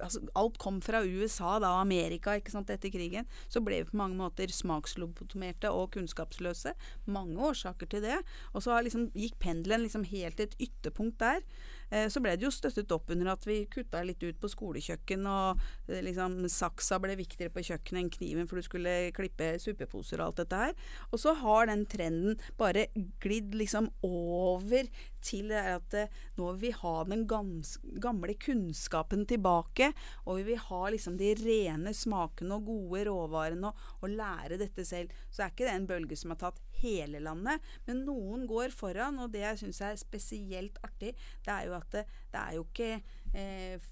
altså, 0.00 0.23
Alt 0.38 0.59
kom 0.62 0.81
fra 0.85 1.02
USA, 1.04 1.57
da, 1.62 1.75
Amerika, 1.81 2.35
ikke 2.38 2.54
sant, 2.54 2.73
etter 2.73 2.93
krigen, 2.95 3.28
så 3.52 3.62
ble 3.64 3.83
vi 3.83 3.88
på 3.90 3.99
mange 4.00 4.19
måter 4.19 4.50
smakslobotomerte 4.52 5.71
og 5.73 5.93
kunnskapsløse. 5.95 6.75
Mange 7.11 7.38
årsaker 7.50 7.90
til 7.90 8.04
det. 8.04 8.19
Og 8.52 8.64
så 8.64 8.76
liksom, 8.83 9.09
gikk 9.14 9.38
pendelen 9.43 9.85
liksom 9.85 10.07
helt 10.11 10.38
til 10.38 10.49
et 10.49 10.59
ytterpunkt 10.69 11.21
der. 11.23 11.45
Eh, 11.91 12.09
så 12.12 12.23
ble 12.23 12.35
det 12.37 12.47
jo 12.47 12.53
støttet 12.55 12.93
opp 12.95 13.11
under 13.14 13.33
at 13.35 13.47
vi 13.49 13.62
kutta 13.71 14.03
litt 14.07 14.23
ut 14.25 14.38
på 14.41 14.50
skolekjøkken, 14.53 15.26
og 15.29 15.62
eh, 15.88 16.03
liksom 16.05 16.41
saksa 16.50 17.00
ble 17.03 17.17
viktigere 17.21 17.53
på 17.55 17.64
kjøkkenet 17.71 18.03
enn 18.03 18.12
kniven, 18.14 18.49
for 18.50 18.61
du 18.61 18.67
skulle 18.67 18.95
klippe 19.17 19.55
suppeposer 19.62 20.21
og 20.21 20.31
alt 20.31 20.45
dette 20.45 20.62
her. 20.64 20.76
Og 21.11 21.23
så 21.23 21.35
har 21.41 21.71
den 21.71 21.87
trenden 21.91 22.41
bare 22.61 22.88
glidd 23.23 23.55
liksom 23.59 23.91
over 24.07 24.91
til 25.25 25.53
at 25.57 25.97
eh, 25.97 26.12
nå 26.38 26.50
vil 26.53 26.62
vi 26.64 26.73
ha 26.79 26.95
den 27.09 27.25
gamle 27.29 28.37
kunnskapen 28.41 29.25
tilbake, 29.29 29.93
og 30.25 30.41
vi 30.41 30.49
vil 30.53 30.62
ha 30.69 30.83
liksom 30.93 31.19
de 31.21 31.35
rene 31.41 31.95
smakene 31.97 32.59
og 32.59 32.69
gode 32.69 33.05
råvarene 33.09 33.71
og, 33.71 33.87
og 34.03 34.14
lære 34.14 34.61
dette 34.61 34.87
selv. 34.88 35.12
Så 35.31 35.45
er 35.45 35.55
ikke 35.55 35.69
det 35.69 35.76
en 35.76 35.88
bølge 35.91 36.19
som 36.19 36.35
har 36.35 36.41
tatt 36.47 36.61
hele 36.85 37.23
landet, 37.25 37.64
men 37.88 38.05
noen 38.07 38.47
går 38.50 38.75
foran, 38.76 39.19
og 39.23 39.33
det 39.35 39.45
jeg 39.45 39.64
syns 39.64 39.83
er 39.85 40.00
spesielt 40.00 40.79
artig, 40.85 41.14
det 41.45 41.53
er 41.53 41.69
jo 41.69 41.76
at 41.79 41.88
det, 41.95 42.07
det 42.33 42.41
er 42.41 42.59
jo 42.59 42.67
ikke 42.69 42.91
eh, 43.35 43.83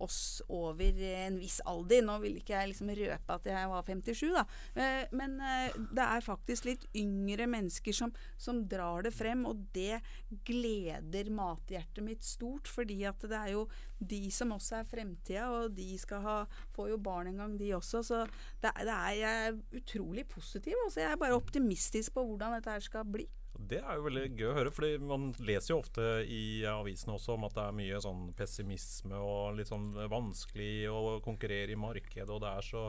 oss 0.00 0.42
over 0.48 1.02
en 1.02 1.38
viss 1.38 1.60
alder. 1.68 2.02
Nå 2.04 2.16
vil 2.22 2.38
ikke 2.40 2.56
jeg 2.56 2.72
liksom 2.72 2.92
røpe 2.96 3.36
at 3.36 3.48
jeg 3.50 3.70
var 3.70 3.86
57, 3.86 4.22
da. 4.34 4.44
Eh, 4.74 5.02
men 5.16 5.36
eh, 5.44 5.76
det 5.92 6.06
er 6.06 6.24
faktisk 6.24 6.68
litt 6.68 6.86
yngre 6.96 7.48
mennesker 7.50 7.96
som, 7.96 8.14
som, 8.40 8.62
drar 8.70 9.04
det 9.06 9.12
frem, 9.14 9.44
og 9.48 9.66
det 9.74 10.00
gleder 10.46 11.30
mathjertet 11.34 12.04
mitt 12.06 12.24
stort. 12.26 12.70
Fordi 12.70 13.02
at 13.08 13.28
det 13.28 13.36
er 13.36 13.54
jo 13.56 13.66
de 13.98 14.22
som 14.32 14.54
også 14.56 14.80
er 14.80 14.88
fremtida, 14.88 15.48
og 15.52 15.76
de 15.76 15.90
skal 16.00 16.24
ha, 16.24 16.38
får 16.76 16.94
jo 16.94 17.02
barn 17.04 17.32
en 17.32 17.42
gang, 17.44 17.58
de 17.60 17.74
også. 17.76 18.04
Så 18.06 18.22
det, 18.62 18.72
det 18.72 18.96
er, 18.96 19.12
jeg 19.20 19.50
er 19.50 19.60
utrolig 19.82 20.26
positiv. 20.30 20.78
Altså 20.86 21.04
jeg 21.04 21.12
er 21.12 21.20
bare 21.20 21.36
optimistisk 21.36 22.16
på 22.16 22.24
hvordan 22.24 22.56
dette 22.56 22.78
her 22.78 22.88
skal 22.88 23.04
bli. 23.08 23.28
Det 23.70 23.80
er 23.82 23.98
jo 23.98 24.06
veldig 24.06 24.24
gøy 24.38 24.48
å 24.50 24.56
høre, 24.56 24.72
fordi 24.74 24.96
man 25.04 25.30
leser 25.44 25.74
jo 25.74 25.80
ofte 25.82 26.04
i 26.24 26.62
avisene 26.68 27.14
også 27.16 27.36
om 27.36 27.46
at 27.46 27.56
det 27.58 27.64
er 27.66 27.76
mye 27.76 28.00
sånn 28.02 28.22
pessimisme 28.38 29.20
og 29.20 29.58
litt 29.58 29.70
sånn 29.70 29.92
vanskelig 30.10 30.88
å 30.90 31.18
konkurrere 31.24 31.74
i 31.74 31.80
markedet, 31.80 32.30
og 32.30 32.42
det 32.44 32.50
er 32.50 32.66
så 32.66 32.86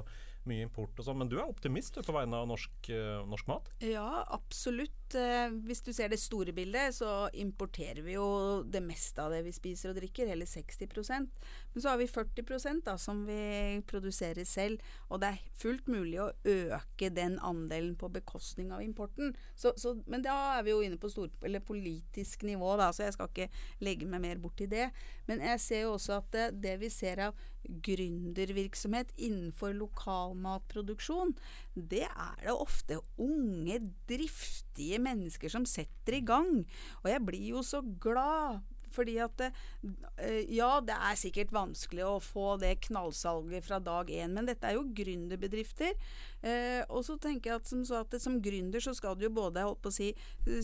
mye 0.49 0.65
import 0.65 0.97
og 0.97 1.07
sånn. 1.07 1.19
Men 1.21 1.31
du 1.31 1.37
er 1.39 1.49
optimist 1.49 1.97
du, 1.97 2.03
på 2.05 2.15
vegne 2.15 2.39
av 2.39 2.49
norsk, 2.49 2.89
uh, 2.89 3.21
norsk, 3.29 3.49
mat? 3.51 3.69
Ja, 3.85 4.23
absolutt. 4.33 5.00
Uh, 5.15 5.53
hvis 5.67 5.81
du 5.83 5.91
ser 5.93 6.11
det 6.11 6.19
store 6.21 6.53
bildet, 6.55 6.95
så 6.95 7.29
importerer 7.33 8.01
vi 8.05 8.15
jo 8.15 8.63
det 8.63 8.81
meste 8.85 9.23
av 9.23 9.33
det 9.33 9.41
vi 9.45 9.53
spiser 9.55 9.91
og 9.91 9.99
drikker, 9.99 10.29
hele 10.31 10.47
60% 10.47 11.27
Men 11.73 11.83
så 11.83 11.89
har 11.89 11.99
vi 11.99 12.07
40 12.07 12.81
da, 12.85 12.97
som 12.97 13.25
vi 13.27 13.81
produserer 13.87 14.43
selv. 14.47 14.81
Og 15.09 15.21
det 15.21 15.31
er 15.31 15.43
fullt 15.57 15.87
mulig 15.91 16.19
å 16.21 16.31
øke 16.43 17.09
den 17.13 17.37
andelen 17.39 17.95
på 17.95 18.09
bekostning 18.09 18.71
av 18.71 18.83
importen. 18.83 19.35
Så, 19.55 19.73
så, 19.77 19.95
men 20.07 20.23
da 20.25 20.57
er 20.57 20.65
vi 20.67 20.75
jo 20.75 20.81
inne 20.85 20.99
på 20.99 21.11
stor, 21.11 21.29
politisk 21.67 22.43
nivå, 22.47 22.75
da, 22.79 22.91
så 22.93 23.07
jeg 23.07 23.15
skal 23.17 23.31
ikke 23.31 23.49
legge 23.83 24.09
meg 24.09 24.23
mer 24.23 24.41
bort 24.41 24.61
i 24.61 24.69
det. 24.71 24.89
Men 25.27 25.43
jeg 25.43 25.63
ser 25.63 25.85
jo 25.85 25.95
også 25.95 26.19
at 26.19 26.31
det, 26.35 26.47
det 26.63 26.77
vi 26.81 26.91
ser 26.91 27.27
av 27.27 27.47
gründervirksomhet 27.85 29.11
innenfor 29.21 29.75
lokalmatproduksjon, 29.77 31.35
det 31.75 32.07
er 32.07 32.39
det 32.41 32.55
ofte 32.55 32.99
unge, 33.21 33.77
driftige 34.09 35.00
mennesker 35.03 35.51
som 35.51 35.67
setter 35.69 36.19
i 36.19 36.25
gang. 36.25 36.61
Og 37.03 37.09
jeg 37.11 37.25
blir 37.27 37.47
jo 37.55 37.65
så 37.65 37.81
glad 37.81 38.61
fordi 38.91 39.17
at 39.23 39.43
eh, 39.45 40.43
Ja, 40.51 40.79
det 40.83 40.95
er 40.95 41.19
sikkert 41.19 41.53
vanskelig 41.55 42.05
å 42.07 42.19
få 42.23 42.55
det 42.61 42.77
knallsalget 42.87 43.65
fra 43.67 43.79
dag 43.83 44.11
én, 44.11 44.35
men 44.35 44.49
dette 44.49 44.67
er 44.67 44.77
jo 44.77 44.87
gründerbedrifter. 44.95 45.95
Eh, 46.41 46.81
og 46.89 47.05
så 47.07 47.17
tenker 47.21 47.53
jeg 47.53 47.61
at 47.61 47.71
som, 47.71 47.83
at 47.97 48.17
som 48.21 48.39
gründer 48.43 48.83
så 48.83 48.95
skal 48.97 49.17
du 49.17 49.27
jo 49.27 49.33
både 49.41 49.65
holdt 49.65 49.83
på 49.83 49.91
å 49.91 49.95
si 49.95 50.11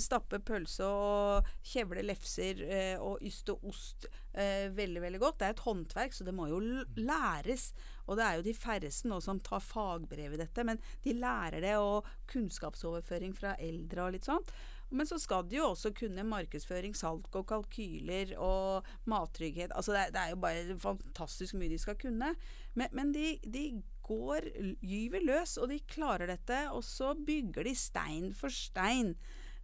stappe 0.01 0.41
pølse 0.44 0.88
og 0.88 1.51
kjevle 1.65 2.06
lefser 2.06 2.63
eh, 2.67 2.96
og 3.00 3.24
yste 3.25 3.58
ost 3.63 4.10
veldig, 4.38 5.00
veldig 5.01 5.17
godt. 5.17 5.39
Det 5.39 5.46
er 5.48 5.53
et 5.56 5.62
håndverk, 5.65 6.13
så 6.13 6.25
det 6.27 6.34
må 6.38 6.46
jo 6.51 6.60
læres. 6.94 7.72
Og 8.07 8.17
det 8.17 8.25
er 8.25 8.39
jo 8.39 8.47
de 8.47 8.55
færreste 8.55 9.09
nå 9.11 9.19
som 9.23 9.41
tar 9.43 9.63
fagbrev 9.63 10.35
i 10.35 10.41
dette, 10.41 10.65
men 10.67 10.79
de 11.03 11.15
lærer 11.17 11.61
det, 11.63 11.75
og 11.79 12.07
kunnskapsoverføring 12.31 13.35
fra 13.37 13.55
eldre 13.63 14.07
og 14.07 14.15
litt 14.15 14.27
sånt. 14.27 14.51
Men 14.89 15.07
så 15.09 15.17
skal 15.19 15.43
de 15.49 15.57
jo 15.59 15.71
også 15.73 15.91
kunne 15.95 16.23
markedsføring, 16.23 16.95
salg 16.95 17.27
og 17.35 17.47
kalkyler 17.49 18.31
og 18.39 18.87
mattrygghet. 19.11 19.73
Altså 19.75 19.95
det 19.95 20.05
er, 20.05 20.13
det 20.15 20.21
er 20.21 20.31
jo 20.31 20.39
bare 20.45 20.77
fantastisk 20.79 21.57
mye 21.59 21.73
de 21.73 21.79
skal 21.81 21.97
kunne. 21.99 22.31
Men, 22.79 22.93
men 22.95 23.11
de, 23.15 23.33
de 23.43 23.65
går, 24.07 24.47
gyver 24.79 25.25
løs, 25.27 25.57
og 25.59 25.73
de 25.73 25.81
klarer 25.91 26.31
dette. 26.31 26.61
Og 26.71 26.85
så 26.87 27.11
bygger 27.27 27.67
de 27.67 27.75
stein 27.75 28.31
for 28.37 28.53
stein. 28.53 29.17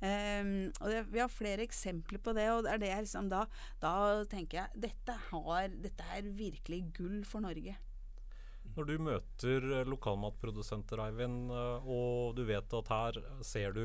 Um, 0.03 0.67
og 0.83 0.89
det, 0.91 1.05
Vi 1.13 1.21
har 1.23 1.31
flere 1.31 1.63
eksempler 1.63 2.19
på 2.19 2.33
det, 2.35 2.49
og 2.51 2.65
det 2.65 2.81
det 2.83 2.91
liksom 3.05 3.29
da, 3.31 3.45
da 3.79 4.25
tenker 4.27 4.59
jeg 4.59 4.83
dette, 4.89 5.15
har, 5.29 5.71
dette 5.79 6.09
er 6.11 6.27
virkelig 6.27 6.83
gull 6.97 7.21
for 7.23 7.39
Norge. 7.45 7.77
Når 8.73 8.87
du 8.89 8.93
møter 9.05 9.65
eh, 9.69 9.85
lokalmatprodusenter, 9.85 11.01
Eivind, 11.05 11.51
eh, 11.53 11.89
og 11.93 12.33
du 12.37 12.41
vet 12.47 12.73
at 12.79 12.89
her 12.89 13.19
ser 13.45 13.75
du, 13.75 13.83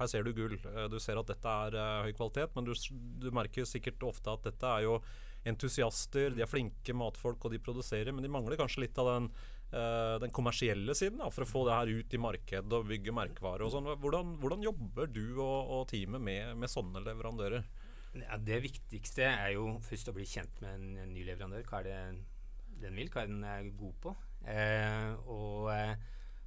her 0.00 0.10
ser 0.10 0.26
du 0.26 0.32
gull, 0.34 0.56
eh, 0.58 0.86
du 0.90 0.98
ser 1.02 1.20
at 1.20 1.30
dette 1.30 1.56
er 1.68 1.76
høy 2.06 2.14
kvalitet, 2.16 2.54
men 2.56 2.66
du, 2.66 2.74
du 3.22 3.28
merker 3.34 3.68
sikkert 3.68 4.02
ofte 4.06 4.34
at 4.34 4.48
dette 4.48 4.72
er 4.72 4.88
jo 4.88 4.98
entusiaster, 5.46 6.34
de 6.34 6.42
er 6.42 6.50
flinke 6.50 6.96
matfolk 6.96 7.46
og 7.46 7.52
de 7.52 7.62
produserer, 7.62 8.10
men 8.14 8.24
de 8.24 8.32
mangler 8.32 8.58
kanskje 8.58 8.86
litt 8.86 9.02
av 9.02 9.16
den 9.16 9.34
den 9.74 10.30
kommersielle 10.30 10.94
siden 10.94 11.18
da, 11.18 11.26
for 11.34 11.42
å 11.42 11.48
få 11.50 11.60
det 11.66 11.74
her 11.74 11.88
ut 11.98 12.12
i 12.14 12.18
markedet 12.22 12.76
og 12.76 12.84
bygge 12.86 13.10
merkevare 13.16 13.64
og 13.66 13.72
sånn. 13.72 13.88
Hvordan, 13.98 14.36
hvordan, 14.38 14.60
jobber 14.62 15.08
du 15.10 15.24
og, 15.32 15.72
og 15.74 15.80
teamet 15.90 16.22
med, 16.22 16.52
med, 16.60 16.70
sånne 16.70 17.02
leverandører? 17.02 17.64
Ja, 18.20 18.38
det 18.38 18.60
viktigste 18.68 19.26
er 19.32 19.56
jo 19.56 19.72
først 19.82 20.12
å 20.12 20.14
bli 20.14 20.28
kjent 20.30 20.62
med 20.62 20.78
en 20.78 21.10
ny 21.10 21.24
leverandør. 21.26 21.66
Hva 21.66 21.80
er 21.80 21.88
det 21.88 21.98
den 22.82 22.98
hva 23.12 23.24
er 23.24 23.70
god 23.78 23.94
på? 24.02 24.14
Eh, 24.50 25.12
og 25.30 25.70
eh, 25.72 25.94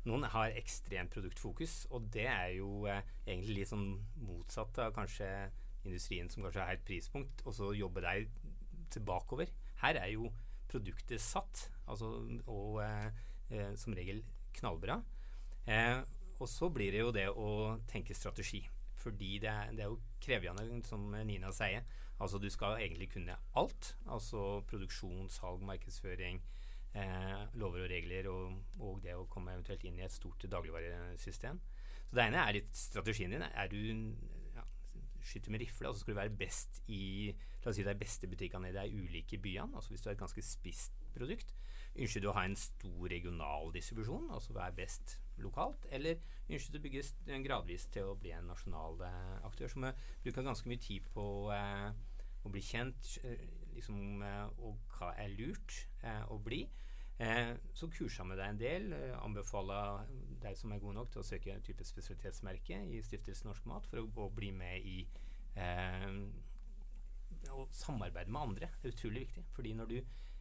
noen 0.07 0.27
har 0.31 0.55
ekstremt 0.55 1.11
produktfokus, 1.13 1.85
og 1.91 2.09
det 2.13 2.27
er 2.31 2.57
jo 2.59 2.85
eh, 2.87 3.01
egentlig 3.25 3.61
litt 3.61 3.71
sånn 3.71 3.87
motsatt 4.23 4.77
av 4.83 4.93
kanskje 4.95 5.27
industrien 5.87 6.29
som 6.31 6.45
kanskje 6.45 6.63
er 6.63 6.77
et 6.77 6.85
prispunkt, 6.87 7.43
og 7.45 7.55
så 7.57 7.71
jobbe 7.75 8.03
deg 8.05 8.29
tilbakeover. 8.93 9.51
Her 9.81 9.99
er 10.01 10.11
jo 10.13 10.31
produktet 10.71 11.23
satt, 11.23 11.67
altså, 11.87 12.13
og 12.47 12.81
eh, 12.83 13.73
som 13.79 13.95
regel 13.97 14.23
knallbra. 14.57 15.01
Eh, 15.67 16.01
og 16.37 16.49
så 16.51 16.69
blir 16.69 16.93
det 16.93 17.01
jo 17.01 17.13
det 17.15 17.27
å 17.31 17.49
tenke 17.89 18.15
strategi. 18.15 18.61
Fordi 18.97 19.37
det 19.41 19.49
er, 19.51 19.71
det 19.75 19.85
er 19.85 19.91
jo 19.91 20.01
krevende, 20.23 20.81
som 20.87 21.09
Nina 21.25 21.51
sier. 21.55 21.85
Altså 22.19 22.39
du 22.41 22.49
skal 22.49 22.81
egentlig 22.81 23.11
kunne 23.13 23.35
alt. 23.55 23.91
Altså 24.09 24.61
produksjon, 24.69 25.29
salg, 25.29 25.61
markedsføring, 25.65 26.41
eh, 26.95 27.43
lover 27.53 27.85
og 27.85 27.91
regler, 27.91 28.29
og, 28.31 28.57
og, 28.79 29.01
det 29.03 29.15
å 29.15 29.27
komme 29.29 29.53
eventuelt 29.53 29.85
inn 29.85 29.99
i 29.99 30.05
et 30.05 30.15
stort 30.15 30.47
dagligvaresystem. 30.49 31.61
Så 32.07 32.17
det 32.17 32.25
ene 32.25 32.41
er 32.41 32.57
litt 32.57 32.73
strategien 32.77 33.35
din. 33.35 33.45
Er 33.45 33.69
du 33.69 33.79
ja, 34.55 34.65
skyter 35.21 35.53
med 35.53 35.61
rifle, 35.65 35.89
og 35.89 35.95
så 35.95 36.03
skal 36.03 36.15
du 36.15 36.21
være 36.21 36.39
best 36.45 36.81
i 36.87 37.03
La 37.67 37.71
oss 37.73 37.81
si 37.81 37.83
de 37.83 37.93
beste 37.99 38.27
butikkene 38.31 38.69
i 38.69 38.75
de 38.75 38.83
ulike 38.95 39.35
byene. 39.43 39.75
Altså 39.75 39.91
hvis 39.91 39.99
du 39.99 40.05
har 40.07 40.13
et 40.15 40.21
ganske 40.21 40.43
spisst 40.45 40.93
produkt. 41.11 41.49
Ønsker 41.99 42.23
du 42.23 42.29
å 42.31 42.35
ha 42.37 42.45
en 42.47 42.55
stor 42.55 43.09
regional 43.11 43.73
distribusjon, 43.75 44.29
altså 44.31 44.55
være 44.55 44.77
best 44.77 45.17
lokalt, 45.43 45.85
eller 45.93 46.19
ønsker 46.47 46.73
du 46.73 46.79
å 46.79 46.83
bygge 46.85 47.41
gradvis 47.45 47.87
til 47.93 48.11
å 48.11 48.17
bli 48.19 48.33
en 48.35 48.49
nasjonal 48.51 49.01
eh, 49.07 49.37
aktør? 49.47 49.71
som 49.71 49.87
bruker 50.23 50.45
ganske 50.45 50.69
mye 50.69 50.83
tid 50.83 51.07
på 51.13 51.25
eh, 51.53 51.89
å 52.47 52.51
bli 52.51 52.63
kjent, 52.63 53.17
eh, 53.27 53.45
liksom, 53.75 54.21
eh, 54.23 54.45
og 54.63 54.77
hva 54.97 55.13
er 55.19 55.33
lurt 55.35 55.81
eh, 56.03 56.23
å 56.31 56.39
bli. 56.43 56.63
Eh, 57.19 57.55
så 57.73 57.89
kurser 57.89 58.27
vi 58.29 58.37
deg 58.37 58.47
en 58.47 58.61
del. 58.61 58.91
anbefaler 59.17 60.05
deg 60.43 60.57
som 60.57 60.71
er 60.71 60.81
god 60.83 60.99
nok 60.99 61.11
til 61.11 61.23
å 61.23 61.27
søke 61.27 61.53
en 61.53 61.65
type 61.65 61.85
spesialitetsmerke 61.85 62.83
i 62.93 63.01
Stiftelsen 63.05 63.49
Norsk 63.49 63.65
Mat 63.69 63.89
for 63.89 64.03
å, 64.03 64.07
å 64.27 64.29
bli 64.33 64.51
med 64.53 64.85
i 64.85 64.99
å 67.49 67.63
samarbeide 67.73 68.29
med 68.29 68.41
andre 68.43 68.67
Det 68.77 68.91
er 68.91 68.93
utrolig 68.93 69.23
viktig. 69.25 69.43
Fordi 69.55 69.73
når 69.73 69.89
du 69.89 69.97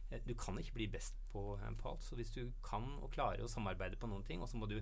du 0.09 0.33
kan 0.39 0.57
ikke 0.59 0.77
bli 0.77 0.87
best 0.91 1.19
på, 1.31 1.41
på, 1.59 1.89
alt. 1.89 2.03
Så 2.03 2.15
hvis 2.15 2.31
du 2.31 2.47
kan 2.63 2.87
og 3.01 3.11
klarer 3.11 3.43
å 3.43 3.51
samarbeide 3.51 3.99
på 3.99 4.09
noen 4.09 4.23
ting, 4.27 4.41
og 4.41 4.49
så 4.49 4.59
må 4.59 4.69
du 4.69 4.79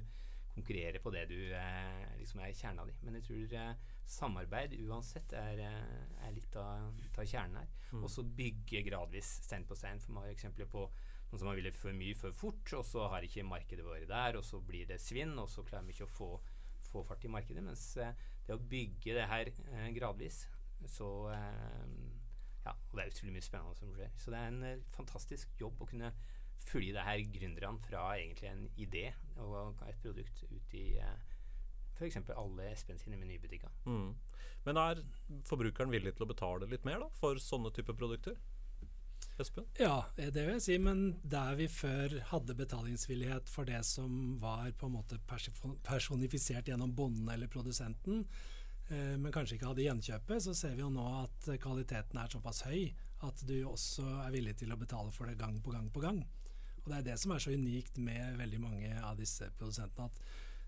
konkurrere 0.55 1.01
på 1.03 1.11
det 1.11 1.25
du 1.27 1.39
eh, 1.51 2.03
liksom 2.19 2.39
er 2.39 2.53
kjerna 2.55 2.85
di. 2.87 2.93
Men 3.03 3.17
jeg 3.17 3.25
tror 3.27 3.55
eh, 3.59 3.95
samarbeid 4.07 4.77
uansett 4.85 5.33
er, 5.35 5.59
eh, 5.65 6.13
er 6.27 6.35
litt 6.35 6.55
av, 6.59 6.93
av, 7.09 7.25
kjernen 7.25 7.59
her. 7.59 7.73
Mm. 7.91 8.03
Og 8.05 8.09
så 8.11 8.23
bygge 8.37 8.85
gradvis 8.87 9.33
stein 9.43 9.67
på 9.67 9.75
stein. 9.75 9.99
For 10.03 10.15
man 10.15 10.27
har 10.27 10.35
eksempler 10.35 10.69
på 10.71 10.85
noen 10.85 11.41
som 11.41 11.49
har 11.49 11.59
villet 11.59 11.75
for 11.75 11.97
mye 11.97 12.15
for 12.17 12.35
fort, 12.37 12.75
og 12.77 12.85
så 12.87 13.09
har 13.11 13.25
ikke 13.25 13.47
markedet 13.47 13.85
vært 13.85 14.07
der, 14.11 14.39
og 14.39 14.45
så 14.47 14.61
blir 14.63 14.87
det 14.87 15.01
svinn, 15.03 15.35
og 15.41 15.49
så 15.51 15.65
klarer 15.67 15.87
vi 15.87 15.95
ikke 15.97 16.07
å 16.07 16.15
få, 16.15 16.29
få 16.91 17.03
fart 17.07 17.25
i 17.27 17.33
markedet. 17.33 17.65
Mens 17.65 17.89
eh, 17.99 18.15
det 18.47 18.55
å 18.55 18.61
bygge 18.61 19.17
det 19.17 19.27
her 19.31 19.51
eh, 19.51 19.89
gradvis, 19.97 20.45
så 20.91 21.09
eh, 21.33 21.83
ja, 22.65 22.73
og 22.73 22.97
det 22.97 23.03
er 23.03 23.13
utrolig 23.13 23.35
mye 23.35 23.45
spennende 23.45 23.77
som 23.79 23.93
skjer. 23.93 24.11
Så 24.21 24.33
det 24.33 24.39
er 24.41 24.51
en 24.51 24.63
uh, 24.65 24.89
fantastisk 24.95 25.61
jobb 25.61 25.81
å 25.81 25.89
kunne 25.89 26.11
følge 26.65 26.95
det 26.95 27.05
her 27.05 27.21
gründerne 27.35 27.85
fra 27.85 28.07
egentlig 28.17 28.49
en 28.49 28.65
idé 28.81 29.05
og 29.43 29.83
et 29.85 29.99
produkt 30.01 30.41
ut 30.49 30.75
i 30.79 30.85
uh, 30.97 31.11
eh, 31.11 31.35
f.eks. 31.95 32.17
alle 32.33 32.71
Espen 32.71 32.99
sine 32.99 33.19
menybutikker. 33.21 33.71
Mm. 33.85 34.15
Men 34.65 34.81
er 34.81 35.03
forbrukeren 35.45 35.93
villig 35.93 36.15
til 36.15 36.25
å 36.25 36.31
betale 36.31 36.69
litt 36.71 36.87
mer 36.87 37.05
da, 37.05 37.11
for 37.19 37.39
sånne 37.41 37.71
typer 37.75 37.97
produkter? 37.97 38.39
Espen? 39.39 39.67
Ja, 39.77 40.07
det 40.17 40.31
vil 40.33 40.55
jeg 40.55 40.63
si. 40.63 40.79
Men 40.81 41.19
der 41.23 41.57
vi 41.59 41.69
før 41.71 42.17
hadde 42.31 42.55
betalingsvillighet 42.57 43.51
for 43.51 43.67
det 43.67 43.83
som 43.87 44.35
var 44.41 44.71
på 44.79 44.89
en 44.89 44.95
måte 44.95 45.19
personifisert 45.85 46.71
gjennom 46.71 46.95
bonden 46.97 47.29
eller 47.33 47.51
produsenten, 47.51 48.23
Eh, 48.25 48.54
men 48.89 49.31
kanskje 49.33 49.55
ikke 49.57 49.71
hadde 49.71 49.85
gjenkjøpet, 49.85 50.43
så 50.45 50.53
ser 50.53 50.75
vi 50.77 50.83
jo 50.83 50.91
nå 50.93 51.05
at 51.23 51.47
kvaliteten 51.63 52.19
er 52.21 52.29
såpass 52.29 52.63
høy 52.67 52.91
at 53.25 53.41
du 53.47 53.55
også 53.65 54.05
er 54.25 54.33
villig 54.35 54.57
til 54.59 54.73
å 54.73 54.77
betale 54.77 55.13
for 55.15 55.29
det 55.29 55.39
gang 55.39 55.57
på 55.63 55.73
gang 55.73 55.87
på 55.89 56.03
gang. 56.03 56.19
Og 56.83 56.91
Det 56.91 56.97
er 56.99 57.05
det 57.07 57.15
som 57.17 57.33
er 57.33 57.41
så 57.41 57.55
unikt 57.55 57.97
med 57.97 58.37
veldig 58.37 58.59
mange 58.61 58.91
av 59.01 59.17
disse 59.17 59.49
produsentene. 59.57 60.05
at 60.05 60.19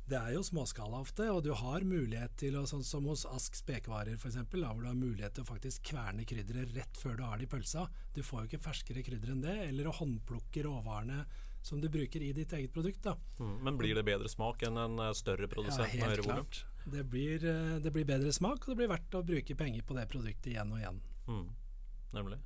det 0.07 0.15
er 0.15 0.37
jo 0.37 0.43
småskala 0.45 1.01
ofte, 1.03 1.25
og 1.27 1.41
du 1.43 1.49
har 1.51 1.83
mulighet 1.83 2.37
til 2.39 2.55
sånn 2.69 2.83
som 2.87 3.09
hos 3.11 3.25
Ask 3.27 3.57
spekevarer 3.59 4.15
f.eks., 4.15 4.37
hvor 4.53 4.79
du 4.79 4.87
har 4.87 4.95
mulighet 4.95 5.35
til 5.35 5.43
å 5.43 5.49
faktisk 5.49 5.83
kverne 5.89 6.23
krydderet 6.23 6.71
rett 6.77 6.95
før 6.95 7.17
du 7.19 7.23
har 7.27 7.37
det 7.37 7.49
i 7.49 7.51
pølsa. 7.51 7.83
Du 8.15 8.21
får 8.23 8.45
jo 8.45 8.47
ikke 8.47 8.63
ferskere 8.69 9.03
krydder 9.03 9.33
enn 9.33 9.43
det, 9.43 9.57
eller 9.65 9.89
å 9.91 9.97
håndplukke 9.99 10.63
råvarene 10.63 11.25
som 11.59 11.83
du 11.83 11.89
bruker 11.91 12.23
i 12.23 12.31
ditt 12.31 12.55
eget 12.55 12.71
produkt. 12.71 13.11
Mm, 13.41 13.57
men 13.67 13.81
blir 13.81 13.99
det 13.99 14.05
bedre 14.07 14.31
smak 14.31 14.63
enn 14.63 14.79
en 14.79 15.03
eh, 15.09 15.11
større 15.17 15.51
produsent 15.51 15.91
ja, 15.91 16.07
helt 16.07 16.23
klart. 16.23 16.63
Det 16.87 17.03
blir, 17.03 17.43
eh, 17.43 17.79
det 17.83 17.91
blir 17.91 18.05
bedre 18.07 18.31
smak, 18.33 18.63
og 18.63 18.73
det 18.73 18.81
blir 18.81 18.93
verdt 18.93 19.17
å 19.19 19.25
bruke 19.25 19.55
penger 19.59 19.83
på 19.83 19.97
det 19.97 20.07
produktet 20.11 20.53
igjen 20.53 20.71
og 20.71 20.79
igjen. 20.79 21.01
Mm, 21.27 21.49
nemlig. 22.15 22.39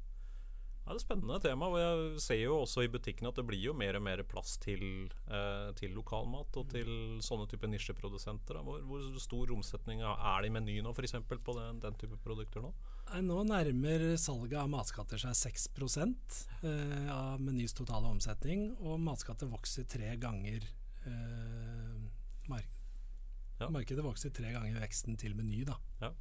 Ja, 0.82 0.96
det 0.96 0.96
er 0.96 0.98
et 0.98 1.04
spennende 1.04 1.38
tema. 1.44 1.68
og 1.70 1.78
Jeg 1.78 2.22
ser 2.24 2.40
jo 2.42 2.56
også 2.64 2.84
i 2.84 2.90
butikken 2.90 3.28
at 3.30 3.38
det 3.38 3.46
blir 3.46 3.62
jo 3.62 3.74
mer 3.78 4.00
og 4.00 4.02
mer 4.02 4.24
plass 4.26 4.58
til, 4.58 5.12
eh, 5.30 5.70
til 5.78 5.94
lokalmat 5.94 6.58
og 6.58 6.72
til 6.74 6.90
sånne 7.22 7.48
type 7.48 7.70
nisjeprodusenter. 7.70 8.58
Hvor, 8.66 8.82
hvor 8.90 9.20
stor 9.22 9.54
omsetning 9.54 10.02
er 10.02 10.42
det 10.42 10.50
i 10.50 10.56
Meny 10.58 10.82
nå, 10.82 10.90
f.eks. 10.90 11.14
på 11.30 11.56
den, 11.60 11.80
den 11.80 12.02
type 12.02 12.18
produkter 12.26 12.66
nå? 12.66 12.74
Nei, 13.12 13.22
Nå 13.22 13.44
nærmer 13.46 14.18
salget 14.18 14.58
av 14.58 14.74
matskatter 14.74 15.22
seg 15.22 15.38
6 15.38 15.70
eh, 15.78 17.08
av 17.14 17.40
Menys 17.40 17.78
totale 17.78 18.10
omsetning, 18.10 18.72
og 18.82 19.00
matskatter 19.06 19.46
vokser 19.54 19.86
tre 19.86 20.16
ganger 20.18 20.66
eh, 21.06 21.98
mark 22.50 22.81
Ja. 23.62 23.70
Markedet 23.74 24.04
vokser 24.06 24.34
tre 24.34 24.52
ganger 24.56 24.82
veksten 24.82 25.18
til 25.22 25.36
Meny, 25.38 25.64
da. 25.70 25.78
Ja. 26.02 26.12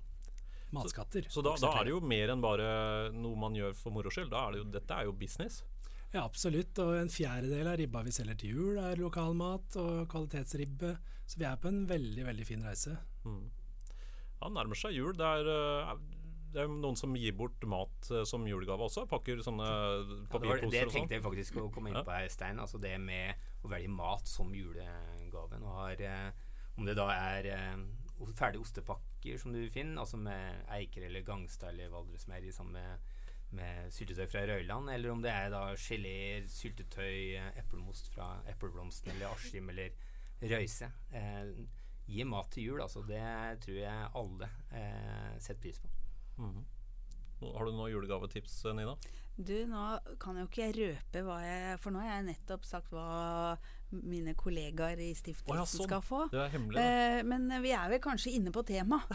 Matskatter. 0.70 1.26
Så 1.32 1.42
da, 1.42 1.56
da 1.58 1.72
er 1.80 1.88
det 1.88 1.94
jo 1.96 2.00
mer 2.04 2.30
enn 2.30 2.42
bare 2.44 2.66
noe 3.16 3.38
man 3.38 3.56
gjør 3.58 3.74
for 3.78 3.94
moro 3.94 4.12
skyld. 4.12 4.30
Da 4.30 4.44
er 4.46 4.54
det 4.54 4.60
jo, 4.62 4.66
dette 4.76 4.98
er 4.98 5.08
jo 5.08 5.16
business. 5.18 5.62
Ja, 6.12 6.24
absolutt. 6.24 6.78
Og 6.82 6.96
en 6.98 7.10
fjerdedel 7.10 7.70
av 7.70 7.78
ribba 7.78 8.02
vi 8.06 8.14
selger 8.14 8.38
til 8.38 8.56
jul, 8.56 8.78
er 8.82 9.00
lokalmat 9.00 9.78
og 9.80 10.04
kvalitetsribbe. 10.10 10.94
Så 11.30 11.38
vi 11.40 11.46
er 11.46 11.58
på 11.62 11.70
en 11.70 11.84
veldig, 11.90 12.24
veldig 12.26 12.46
fin 12.46 12.64
reise. 12.66 12.96
Mm. 13.24 13.44
Ja, 14.40 14.48
det 14.48 14.54
nærmer 14.56 14.78
seg 14.78 14.96
jul. 14.96 15.12
Det 15.14 15.26
er, 15.26 15.50
eh, 15.54 15.92
det 16.50 16.64
er 16.64 16.70
noen 16.72 16.98
som 16.98 17.14
gir 17.14 17.34
bort 17.38 17.62
mat 17.70 18.10
eh, 18.10 18.24
som 18.26 18.46
julegave 18.48 18.88
også. 18.88 19.06
Pakker 19.10 19.42
sånne 19.46 19.66
Ja, 19.66 19.80
det, 20.00 20.02
var, 20.02 20.16
det 20.16 20.30
papirposer 20.34 20.66
og 20.66 20.72
sånn. 20.72 20.94
tenkte 20.96 21.18
jeg 21.18 21.26
faktisk 21.26 21.60
å 21.62 21.66
komme 21.74 21.92
inn 21.92 22.00
på 22.02 22.14
her, 22.14 22.30
Stein. 22.32 22.62
Altså 22.62 22.80
det 22.82 22.96
med 23.02 23.50
å 23.62 23.70
velge 23.70 23.92
mat 23.94 24.30
som 24.30 24.50
julegave. 24.54 25.60
Nå 25.62 25.76
har, 25.78 26.02
eh, 26.02 26.48
om 26.80 26.86
det 26.88 26.96
da 26.96 27.10
er 27.12 27.48
eh, 27.52 27.80
ferdige 28.36 28.62
ostepakker 28.64 29.40
som 29.40 29.52
du 29.52 29.60
finner, 29.72 30.00
altså 30.00 30.16
med 30.20 30.64
Eiker 30.72 31.04
eller 31.08 31.24
Gangstad 31.26 31.74
eller 31.74 31.92
Valdresmeieri 31.92 32.52
sammen 32.56 32.78
med, 32.78 33.10
med 33.56 33.92
syltetøy 33.92 34.26
fra 34.30 34.46
Røyland, 34.48 34.88
eller 34.94 35.12
om 35.12 35.20
det 35.24 35.32
er 35.34 35.50
da 35.52 35.66
geleer, 35.76 36.48
syltetøy, 36.48 37.36
eh, 37.36 37.50
eplemost 37.60 38.08
fra 38.14 38.32
Epleblomsten 38.48 39.12
eller 39.12 39.28
Askim 39.34 39.68
eller 39.72 39.92
Røyse. 40.40 40.88
Eh, 41.12 41.52
gi 42.10 42.24
mat 42.26 42.48
til 42.54 42.70
jul, 42.70 42.82
altså. 42.82 43.04
Det 43.06 43.22
tror 43.64 43.76
jeg 43.76 44.12
alle 44.22 44.48
eh, 44.72 45.34
setter 45.38 45.60
pris 45.62 45.78
på. 45.78 45.90
Mm 46.38 46.54
-hmm. 46.54 46.64
Har 47.56 47.64
du 47.64 47.72
noen 47.72 47.92
julegavetips, 47.92 48.64
Nina? 48.64 48.96
Du, 49.36 49.54
nå 49.64 49.82
kan 50.20 50.36
jo 50.36 50.46
ikke 50.48 50.66
jeg 50.66 50.74
røpe 50.76 51.22
hva 51.24 51.38
jeg 51.40 51.76
For 51.80 51.94
nå 51.94 52.02
har 52.04 52.18
jeg 52.18 52.26
nettopp 52.26 52.66
sagt 52.68 52.90
hva 52.92 53.58
mine 53.90 54.36
kollegaer 54.38 55.00
i 55.02 55.08
stiftelsen 55.18 55.56
oh, 55.56 55.64
ja, 55.64 55.66
sånn. 55.66 55.88
skal 55.88 56.02
få. 56.04 56.20
Det 56.30 56.38
er 56.38 56.52
hemmelig. 56.52 56.78
Eh, 56.78 57.20
men 57.26 57.48
vi 57.64 57.72
er 57.74 57.88
vel 57.90 57.98
kanskje 58.04 58.36
inne 58.38 58.52
på 58.54 58.62
tema. 58.66 59.00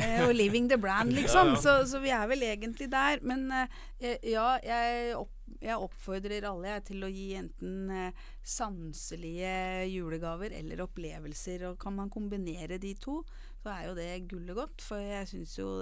Eh, 0.00 0.22
og 0.22 0.30
'living 0.36 0.68
the 0.70 0.78
brand', 0.78 1.12
liksom. 1.12 1.56
Så, 1.58 1.72
så 1.90 1.98
vi 2.00 2.12
er 2.14 2.28
vel 2.30 2.44
egentlig 2.46 2.86
der. 2.92 3.18
Men 3.26 3.50
eh, 3.52 4.20
ja, 4.30 4.54
jeg, 4.62 5.16
opp, 5.18 5.34
jeg 5.58 5.76
oppfordrer 5.76 6.46
alle 6.46 6.70
jeg, 6.76 6.84
til 6.92 7.04
å 7.04 7.10
gi 7.10 7.26
enten 7.40 7.90
eh, 7.90 8.24
sanselige 8.46 9.88
julegaver 9.90 10.54
eller 10.60 10.84
opplevelser. 10.86 11.66
Og 11.72 11.80
kan 11.82 11.98
man 11.98 12.12
kombinere 12.12 12.78
de 12.78 12.94
to, 13.02 13.20
så 13.64 13.74
er 13.74 13.88
jo 13.90 13.98
det 13.98 14.10
gullet 14.30 14.56
godt. 14.62 14.84
For 14.86 15.02
jeg 15.02 15.26
syns 15.32 15.58
jo 15.58 15.72